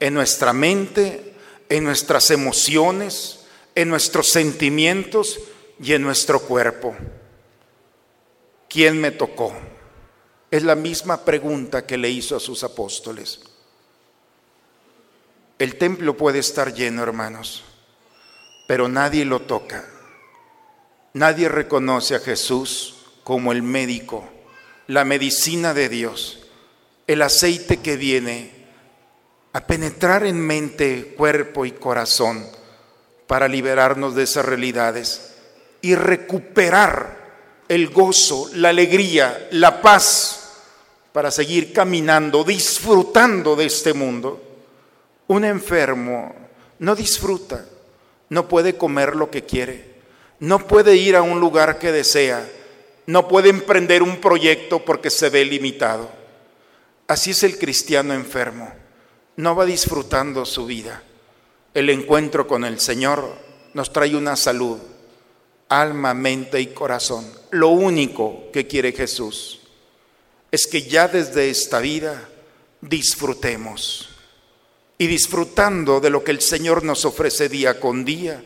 en 0.00 0.14
nuestra 0.14 0.52
mente, 0.52 1.34
en 1.68 1.84
nuestras 1.84 2.30
emociones, 2.30 3.46
en 3.74 3.88
nuestros 3.88 4.28
sentimientos 4.30 5.38
y 5.80 5.92
en 5.92 6.02
nuestro 6.02 6.40
cuerpo. 6.40 6.96
¿Quién 8.68 9.00
me 9.00 9.10
tocó? 9.10 9.54
Es 10.50 10.62
la 10.62 10.74
misma 10.74 11.24
pregunta 11.24 11.86
que 11.86 11.96
le 11.96 12.10
hizo 12.10 12.36
a 12.36 12.40
sus 12.40 12.62
apóstoles. 12.62 13.40
El 15.58 15.76
templo 15.76 16.16
puede 16.16 16.38
estar 16.38 16.74
lleno, 16.74 17.02
hermanos, 17.02 17.64
pero 18.68 18.88
nadie 18.88 19.24
lo 19.24 19.40
toca. 19.42 19.84
Nadie 21.14 21.48
reconoce 21.48 22.14
a 22.14 22.20
Jesús 22.20 22.96
como 23.24 23.52
el 23.52 23.62
médico, 23.62 24.28
la 24.86 25.04
medicina 25.04 25.72
de 25.72 25.88
Dios, 25.88 26.46
el 27.06 27.22
aceite 27.22 27.78
que 27.78 27.96
viene 27.96 28.66
a 29.52 29.66
penetrar 29.66 30.26
en 30.26 30.38
mente, 30.38 31.14
cuerpo 31.16 31.64
y 31.64 31.72
corazón 31.72 32.46
para 33.26 33.48
liberarnos 33.48 34.14
de 34.14 34.24
esas 34.24 34.44
realidades 34.44 35.34
y 35.80 35.94
recuperar 35.94 37.25
el 37.68 37.88
gozo, 37.88 38.48
la 38.54 38.70
alegría, 38.70 39.48
la 39.52 39.80
paz 39.82 40.46
para 41.12 41.30
seguir 41.30 41.72
caminando, 41.72 42.44
disfrutando 42.44 43.56
de 43.56 43.66
este 43.66 43.92
mundo. 43.92 44.42
Un 45.28 45.44
enfermo 45.44 46.34
no 46.78 46.94
disfruta, 46.94 47.64
no 48.28 48.48
puede 48.48 48.76
comer 48.76 49.16
lo 49.16 49.30
que 49.30 49.44
quiere, 49.44 49.96
no 50.40 50.66
puede 50.66 50.96
ir 50.96 51.16
a 51.16 51.22
un 51.22 51.40
lugar 51.40 51.78
que 51.78 51.92
desea, 51.92 52.46
no 53.06 53.28
puede 53.28 53.48
emprender 53.48 54.02
un 54.02 54.20
proyecto 54.20 54.84
porque 54.84 55.10
se 55.10 55.30
ve 55.30 55.44
limitado. 55.44 56.10
Así 57.08 57.30
es 57.30 57.42
el 57.44 57.58
cristiano 57.58 58.14
enfermo, 58.14 58.72
no 59.36 59.56
va 59.56 59.64
disfrutando 59.64 60.44
su 60.44 60.66
vida. 60.66 61.02
El 61.72 61.90
encuentro 61.90 62.46
con 62.46 62.64
el 62.64 62.80
Señor 62.80 63.36
nos 63.74 63.92
trae 63.92 64.16
una 64.16 64.36
salud, 64.36 64.78
alma, 65.68 66.14
mente 66.14 66.60
y 66.60 66.68
corazón. 66.68 67.26
Lo 67.50 67.68
único 67.68 68.50
que 68.52 68.66
quiere 68.66 68.92
Jesús 68.92 69.60
es 70.50 70.66
que 70.66 70.82
ya 70.82 71.08
desde 71.08 71.50
esta 71.50 71.80
vida 71.80 72.28
disfrutemos. 72.80 74.10
Y 74.98 75.06
disfrutando 75.08 76.00
de 76.00 76.10
lo 76.10 76.24
que 76.24 76.30
el 76.30 76.40
Señor 76.40 76.82
nos 76.82 77.04
ofrece 77.04 77.48
día 77.48 77.78
con 77.78 78.04
día, 78.04 78.42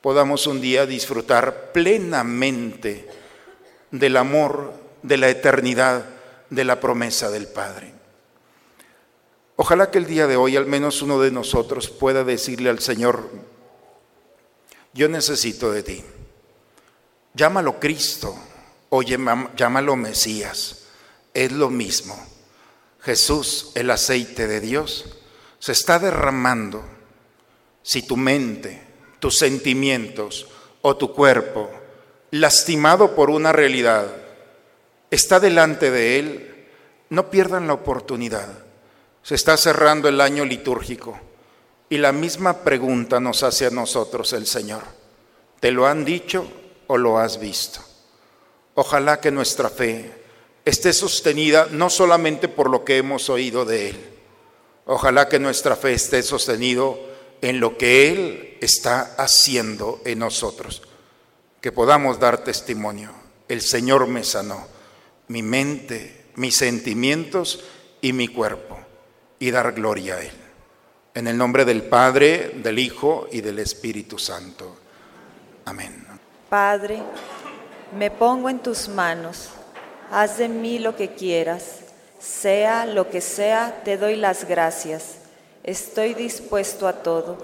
podamos 0.00 0.46
un 0.46 0.60
día 0.60 0.86
disfrutar 0.86 1.72
plenamente 1.72 3.08
del 3.90 4.16
amor, 4.16 4.72
de 5.02 5.16
la 5.16 5.28
eternidad, 5.28 6.04
de 6.48 6.64
la 6.64 6.78
promesa 6.78 7.30
del 7.30 7.48
Padre. 7.48 7.92
Ojalá 9.56 9.90
que 9.90 9.98
el 9.98 10.06
día 10.06 10.26
de 10.26 10.36
hoy 10.36 10.56
al 10.56 10.66
menos 10.66 11.02
uno 11.02 11.20
de 11.20 11.30
nosotros 11.30 11.90
pueda 11.90 12.24
decirle 12.24 12.70
al 12.70 12.78
Señor, 12.78 13.28
yo 14.94 15.08
necesito 15.08 15.72
de 15.72 15.82
ti. 15.82 16.04
Llámalo 17.34 17.78
Cristo 17.78 18.36
o 18.88 19.02
llámalo 19.02 19.96
Mesías, 19.96 20.86
es 21.32 21.52
lo 21.52 21.70
mismo. 21.70 22.18
Jesús, 23.00 23.72
el 23.74 23.90
aceite 23.90 24.46
de 24.46 24.60
Dios, 24.60 25.18
se 25.58 25.72
está 25.72 25.98
derramando. 25.98 26.84
Si 27.82 28.02
tu 28.02 28.16
mente, 28.16 28.82
tus 29.20 29.38
sentimientos 29.38 30.48
o 30.82 30.96
tu 30.96 31.14
cuerpo, 31.14 31.70
lastimado 32.30 33.14
por 33.14 33.30
una 33.30 33.52
realidad, 33.52 34.06
está 35.10 35.40
delante 35.40 35.90
de 35.90 36.18
Él, 36.18 36.66
no 37.08 37.30
pierdan 37.30 37.66
la 37.66 37.74
oportunidad. 37.74 38.48
Se 39.22 39.34
está 39.34 39.56
cerrando 39.56 40.08
el 40.08 40.20
año 40.20 40.44
litúrgico 40.44 41.18
y 41.88 41.98
la 41.98 42.12
misma 42.12 42.58
pregunta 42.58 43.20
nos 43.20 43.42
hace 43.42 43.66
a 43.66 43.70
nosotros 43.70 44.32
el 44.32 44.46
Señor. 44.46 44.82
¿Te 45.60 45.70
lo 45.70 45.86
han 45.86 46.04
dicho 46.04 46.59
o 46.90 46.98
lo 46.98 47.18
has 47.18 47.38
visto? 47.38 47.80
Ojalá 48.74 49.20
que 49.20 49.30
nuestra 49.30 49.70
fe 49.70 50.10
esté 50.64 50.92
sostenida 50.92 51.68
no 51.70 51.88
solamente 51.88 52.48
por 52.48 52.68
lo 52.68 52.84
que 52.84 52.96
hemos 52.96 53.30
oído 53.30 53.64
de 53.64 53.90
Él, 53.90 54.10
ojalá 54.86 55.28
que 55.28 55.38
nuestra 55.38 55.76
fe 55.76 55.92
esté 55.92 56.20
sostenido 56.24 56.98
en 57.42 57.60
lo 57.60 57.78
que 57.78 58.10
Él 58.10 58.58
está 58.60 59.14
haciendo 59.18 60.00
en 60.04 60.18
nosotros, 60.18 60.82
que 61.60 61.70
podamos 61.70 62.18
dar 62.18 62.42
testimonio. 62.42 63.12
El 63.46 63.60
Señor 63.60 64.08
me 64.08 64.24
sanó, 64.24 64.66
mi 65.28 65.44
mente, 65.44 66.24
mis 66.34 66.56
sentimientos 66.56 67.62
y 68.00 68.12
mi 68.12 68.26
cuerpo, 68.26 68.76
y 69.38 69.52
dar 69.52 69.74
gloria 69.74 70.16
a 70.16 70.22
Él. 70.22 70.32
En 71.14 71.28
el 71.28 71.38
nombre 71.38 71.64
del 71.64 71.84
Padre, 71.84 72.50
del 72.56 72.80
Hijo 72.80 73.28
y 73.30 73.42
del 73.42 73.60
Espíritu 73.60 74.18
Santo. 74.18 74.76
Amén. 75.66 76.09
Padre, 76.50 77.00
me 77.96 78.10
pongo 78.10 78.48
en 78.48 78.58
tus 78.58 78.88
manos, 78.88 79.50
haz 80.10 80.38
de 80.38 80.48
mí 80.48 80.80
lo 80.80 80.96
que 80.96 81.14
quieras, 81.14 81.76
sea 82.18 82.86
lo 82.86 83.08
que 83.08 83.20
sea, 83.20 83.82
te 83.84 83.96
doy 83.96 84.16
las 84.16 84.48
gracias. 84.48 85.18
Estoy 85.62 86.12
dispuesto 86.12 86.88
a 86.88 87.04
todo, 87.04 87.38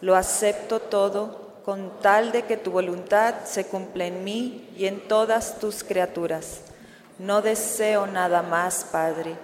lo 0.00 0.14
acepto 0.14 0.78
todo, 0.78 1.54
con 1.64 1.98
tal 2.02 2.30
de 2.30 2.44
que 2.44 2.56
tu 2.56 2.70
voluntad 2.70 3.34
se 3.46 3.66
cumpla 3.66 4.06
en 4.06 4.22
mí 4.22 4.72
y 4.76 4.86
en 4.86 5.08
todas 5.08 5.58
tus 5.58 5.82
criaturas. 5.82 6.60
No 7.18 7.42
deseo 7.42 8.06
nada 8.06 8.42
más, 8.42 8.86
Padre. 8.92 9.34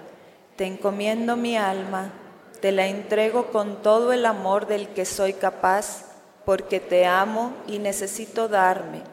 Te 0.55 0.65
encomiendo 0.65 1.35
mi 1.35 1.57
alma, 1.57 2.13
te 2.61 2.71
la 2.71 2.87
entrego 2.87 3.47
con 3.47 3.81
todo 3.81 4.13
el 4.13 4.25
amor 4.25 4.65
del 4.65 4.87
que 4.87 5.03
soy 5.03 5.33
capaz, 5.33 6.05
porque 6.49 6.79
te 6.79 7.05
amo 7.05 7.55
y 7.67 7.77
necesito 7.77 8.47
darme 8.47 9.03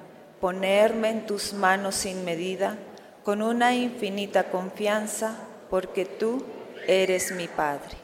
ponerme 0.40 1.10
en 1.10 1.26
tus 1.26 1.52
manos 1.52 1.94
sin 1.94 2.24
medida, 2.24 2.78
con 3.24 3.42
una 3.42 3.74
infinita 3.74 4.44
confianza, 4.44 5.36
porque 5.68 6.06
tú 6.06 6.42
eres 6.86 7.32
mi 7.32 7.46
Padre. 7.46 7.94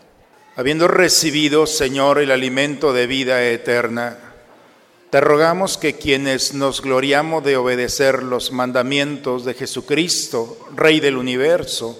Habiendo 0.54 0.86
recibido, 0.86 1.66
Señor, 1.66 2.18
el 2.18 2.30
alimento 2.30 2.92
de 2.92 3.06
vida 3.06 3.42
eterna, 3.42 4.18
te 5.08 5.18
rogamos 5.22 5.78
que 5.78 5.94
quienes 5.94 6.52
nos 6.52 6.82
gloriamos 6.82 7.42
de 7.42 7.56
obedecer 7.56 8.22
los 8.22 8.52
mandamientos 8.52 9.46
de 9.46 9.54
Jesucristo, 9.54 10.58
Rey 10.76 11.00
del 11.00 11.16
universo, 11.16 11.98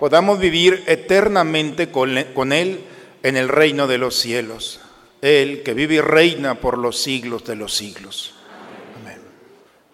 podamos 0.00 0.38
vivir 0.38 0.82
eternamente 0.86 1.90
con 1.90 2.52
Él 2.54 2.84
en 3.22 3.36
el 3.36 3.50
reino 3.50 3.86
de 3.86 3.98
los 3.98 4.16
cielos. 4.16 4.80
Él 5.24 5.62
que 5.62 5.72
vive 5.72 5.94
y 5.94 6.00
reina 6.02 6.60
por 6.60 6.76
los 6.76 7.00
siglos 7.00 7.44
de 7.44 7.56
los 7.56 7.72
siglos. 7.72 8.34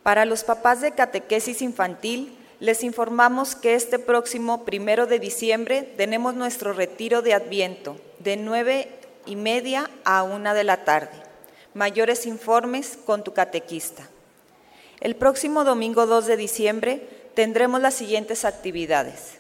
Para 0.03 0.25
los 0.25 0.43
papás 0.43 0.81
de 0.81 0.90
catequesis 0.90 1.62
infantil, 1.62 2.37
les 2.59 2.83
informamos 2.83 3.55
que 3.55 3.77
este 3.77 4.01
próximo 4.01 4.64
primero 4.64 5.07
de 5.07 5.21
diciembre 5.21 5.83
tenemos 5.97 6.35
nuestro 6.35 6.73
retiro 6.73 7.23
de 7.23 7.35
Adviento 7.35 7.97
de 8.19 8.37
nueve 8.37 8.88
y 9.25 9.37
media 9.37 9.88
a 10.05 10.25
una 10.25 10.53
de 10.53 10.64
la 10.64 10.85
tarde. 10.85 11.16
Mayores 11.75 12.27
informes 12.27 12.99
con 13.07 13.23
tu 13.23 13.33
catequista. 13.33 14.09
El 14.99 15.14
próximo 15.14 15.62
domingo 15.62 16.07
2 16.07 16.27
de 16.27 16.37
diciembre 16.37 17.09
tendremos 17.35 17.81
las 17.81 17.95
siguientes 17.95 18.45
actividades. 18.45 19.35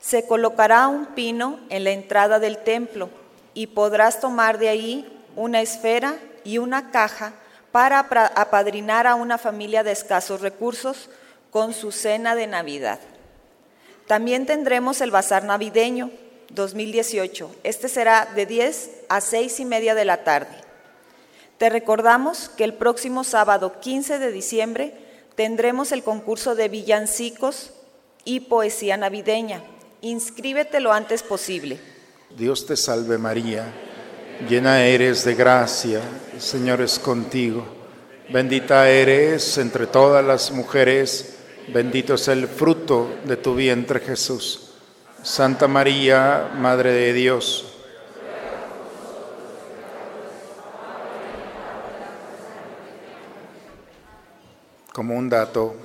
Se 0.00 0.26
colocará 0.26 0.88
un 0.88 1.06
pino 1.14 1.60
en 1.70 1.84
la 1.84 1.92
entrada 1.92 2.40
del 2.40 2.58
templo 2.58 3.08
y 3.54 3.68
podrás 3.68 4.20
tomar 4.20 4.58
de 4.58 4.68
ahí 4.68 5.20
una 5.36 5.60
esfera 5.60 6.16
y 6.44 6.58
una 6.58 6.90
caja 6.90 7.32
para 7.70 8.00
apadrinar 8.00 9.06
a 9.06 9.14
una 9.14 9.38
familia 9.38 9.82
de 9.82 9.92
escasos 9.92 10.40
recursos 10.40 11.08
con 11.50 11.72
su 11.72 11.92
cena 11.92 12.34
de 12.34 12.46
Navidad. 12.46 13.00
También 14.06 14.46
tendremos 14.46 15.00
el 15.00 15.10
Bazar 15.10 15.44
Navideño 15.44 16.10
2018. 16.50 17.56
Este 17.62 17.88
será 17.88 18.28
de 18.34 18.46
10 18.46 18.90
a 19.08 19.20
6 19.20 19.60
y 19.60 19.64
media 19.64 19.94
de 19.94 20.04
la 20.04 20.24
tarde. 20.24 20.54
Te 21.58 21.70
recordamos 21.70 22.48
que 22.48 22.64
el 22.64 22.74
próximo 22.74 23.24
sábado 23.24 23.80
15 23.80 24.18
de 24.18 24.32
diciembre 24.32 24.94
tendremos 25.34 25.92
el 25.92 26.02
concurso 26.02 26.54
de 26.54 26.68
villancicos 26.68 27.70
y 28.24 28.40
poesía 28.40 28.96
navideña. 28.96 29.62
Inscríbete 30.00 30.80
lo 30.80 30.92
antes 30.92 31.22
posible. 31.22 31.78
Dios 32.36 32.66
te 32.66 32.76
salve 32.76 33.18
María 33.18 33.72
Llena 34.48 34.84
eres 34.84 35.24
de 35.24 35.36
gracia, 35.36 36.00
el 36.32 36.40
Señor 36.40 36.80
es 36.80 36.98
contigo. 36.98 37.64
Bendita 38.30 38.88
eres 38.90 39.56
entre 39.58 39.86
todas 39.86 40.24
las 40.24 40.50
mujeres, 40.50 41.36
bendito 41.72 42.14
es 42.14 42.26
el 42.26 42.48
fruto 42.48 43.08
de 43.24 43.36
tu 43.36 43.54
vientre 43.54 44.00
Jesús. 44.00 44.72
Santa 45.22 45.68
María, 45.68 46.50
Madre 46.58 46.92
de 46.92 47.12
Dios. 47.12 47.72
Como 54.92 55.16
un 55.16 55.28
dato, 55.28 55.76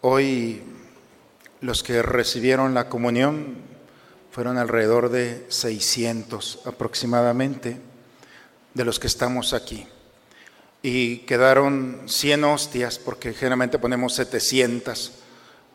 hoy 0.00 0.62
los 1.60 1.82
que 1.82 2.00
recibieron 2.00 2.72
la 2.72 2.88
comunión 2.88 3.73
fueron 4.34 4.58
alrededor 4.58 5.10
de 5.10 5.46
600 5.48 6.62
aproximadamente 6.64 7.76
de 8.74 8.84
los 8.84 8.98
que 8.98 9.06
estamos 9.06 9.52
aquí. 9.52 9.86
Y 10.82 11.18
quedaron 11.18 12.02
100 12.06 12.42
hostias, 12.42 12.98
porque 12.98 13.32
generalmente 13.32 13.78
ponemos 13.78 14.12
700. 14.14 15.12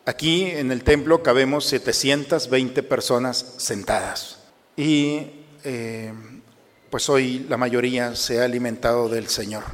Aquí 0.04 0.42
en 0.44 0.72
el 0.72 0.84
templo 0.84 1.22
cabemos 1.22 1.64
720 1.64 2.82
personas 2.82 3.54
sentadas. 3.56 4.40
Y 4.76 5.46
eh, 5.64 6.12
pues 6.90 7.08
hoy 7.08 7.46
la 7.48 7.56
mayoría 7.56 8.14
se 8.14 8.42
ha 8.42 8.44
alimentado 8.44 9.08
del 9.08 9.28
Señor. 9.28 9.64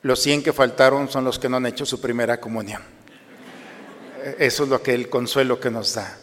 Los 0.00 0.20
100 0.20 0.44
que 0.44 0.54
faltaron 0.54 1.10
son 1.10 1.26
los 1.26 1.38
que 1.38 1.50
no 1.50 1.58
han 1.58 1.66
hecho 1.66 1.84
su 1.84 2.00
primera 2.00 2.40
comunión. 2.40 2.80
Eso 4.38 4.62
es 4.62 4.68
lo 4.70 4.82
que 4.82 4.94
el 4.94 5.10
consuelo 5.10 5.60
que 5.60 5.70
nos 5.70 5.92
da. 5.92 6.18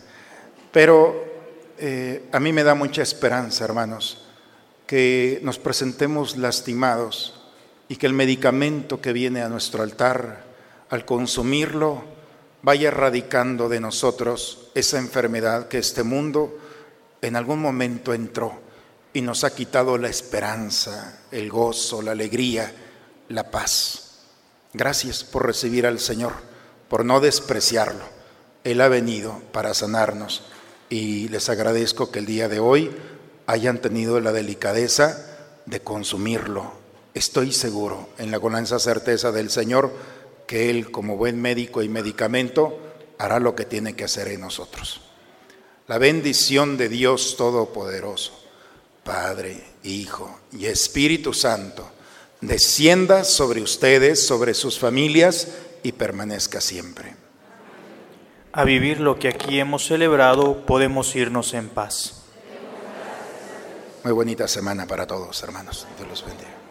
Pero 0.72 1.35
eh, 1.78 2.30
a 2.32 2.40
mí 2.40 2.54
me 2.54 2.64
da 2.64 2.76
mucha 2.76 3.02
esperanza, 3.02 3.66
hermanos, 3.66 4.26
que 4.88 5.40
nos 5.44 5.60
presentemos 5.60 6.38
lastimados 6.38 7.42
y 7.88 7.98
que 7.98 8.08
el 8.08 8.14
medicamento 8.14 9.02
que 9.02 9.14
viene 9.14 9.42
a 9.42 9.50
nuestro 9.50 9.84
altar, 9.84 10.44
al 10.90 11.06
consumirlo, 11.06 12.04
vaya 12.62 12.88
erradicando 12.88 13.70
de 13.70 13.80
nosotros 13.80 14.70
esa 14.74 14.98
enfermedad 14.98 15.68
que 15.68 15.78
este 15.78 16.04
mundo 16.04 16.58
en 17.22 17.36
algún 17.36 17.60
momento 17.60 18.14
entró 18.14 18.60
y 19.14 19.22
nos 19.22 19.44
ha 19.44 19.54
quitado 19.54 19.98
la 19.98 20.10
esperanza, 20.10 21.20
el 21.32 21.50
gozo, 21.50 22.02
la 22.02 22.12
alegría, 22.12 22.72
la 23.30 23.50
paz. 23.52 24.20
Gracias 24.74 25.24
por 25.24 25.46
recibir 25.46 25.86
al 25.86 26.00
Señor, 26.00 26.34
por 26.90 27.06
no 27.06 27.20
despreciarlo. 27.20 28.04
Él 28.64 28.82
ha 28.82 28.88
venido 28.88 29.42
para 29.52 29.74
sanarnos 29.74 30.44
y 30.90 31.28
les 31.30 31.50
agradezco 31.50 32.12
que 32.12 32.20
el 32.20 32.26
día 32.26 32.48
de 32.48 32.60
hoy 32.60 32.92
hayan 33.48 33.82
tenido 33.82 34.20
la 34.20 34.32
delicadeza 34.32 35.26
de 35.66 35.80
consumirlo. 35.80 36.74
Estoy 37.14 37.52
seguro, 37.52 38.10
en 38.18 38.32
la 38.32 38.40
conanza 38.40 38.80
certeza 38.80 39.32
del 39.32 39.50
Señor, 39.50 39.92
que 40.48 40.70
Él, 40.70 40.92
como 40.92 41.18
buen 41.18 41.42
médico 41.42 41.82
y 41.82 41.90
medicamento, 41.90 42.80
hará 43.18 43.40
lo 43.40 43.56
que 43.56 43.66
tiene 43.66 43.96
que 43.96 44.04
hacer 44.04 44.28
en 44.28 44.42
nosotros. 44.42 45.02
La 45.88 45.98
bendición 45.98 46.78
de 46.78 46.90
Dios 46.90 47.36
Todopoderoso, 47.38 48.34
Padre, 49.04 49.64
Hijo 49.84 50.40
y 50.52 50.66
Espíritu 50.66 51.34
Santo, 51.34 51.88
descienda 52.42 53.24
sobre 53.24 53.62
ustedes, 53.62 54.26
sobre 54.26 54.54
sus 54.54 54.80
familias 54.80 55.48
y 55.84 55.92
permanezca 55.94 56.60
siempre. 56.60 57.25
A 58.58 58.64
vivir 58.64 59.02
lo 59.02 59.20
que 59.20 59.28
aquí 59.28 59.60
hemos 59.60 59.86
celebrado, 59.86 60.66
podemos 60.66 61.14
irnos 61.18 61.54
en 61.54 61.68
paz. 61.68 62.24
Muy 64.06 64.14
bonita 64.14 64.48
semana 64.48 64.88
para 64.88 65.06
todos, 65.06 65.44
hermanos. 65.44 65.86
Dios 65.98 66.08
los 66.08 66.26
bendiga. 66.26 66.65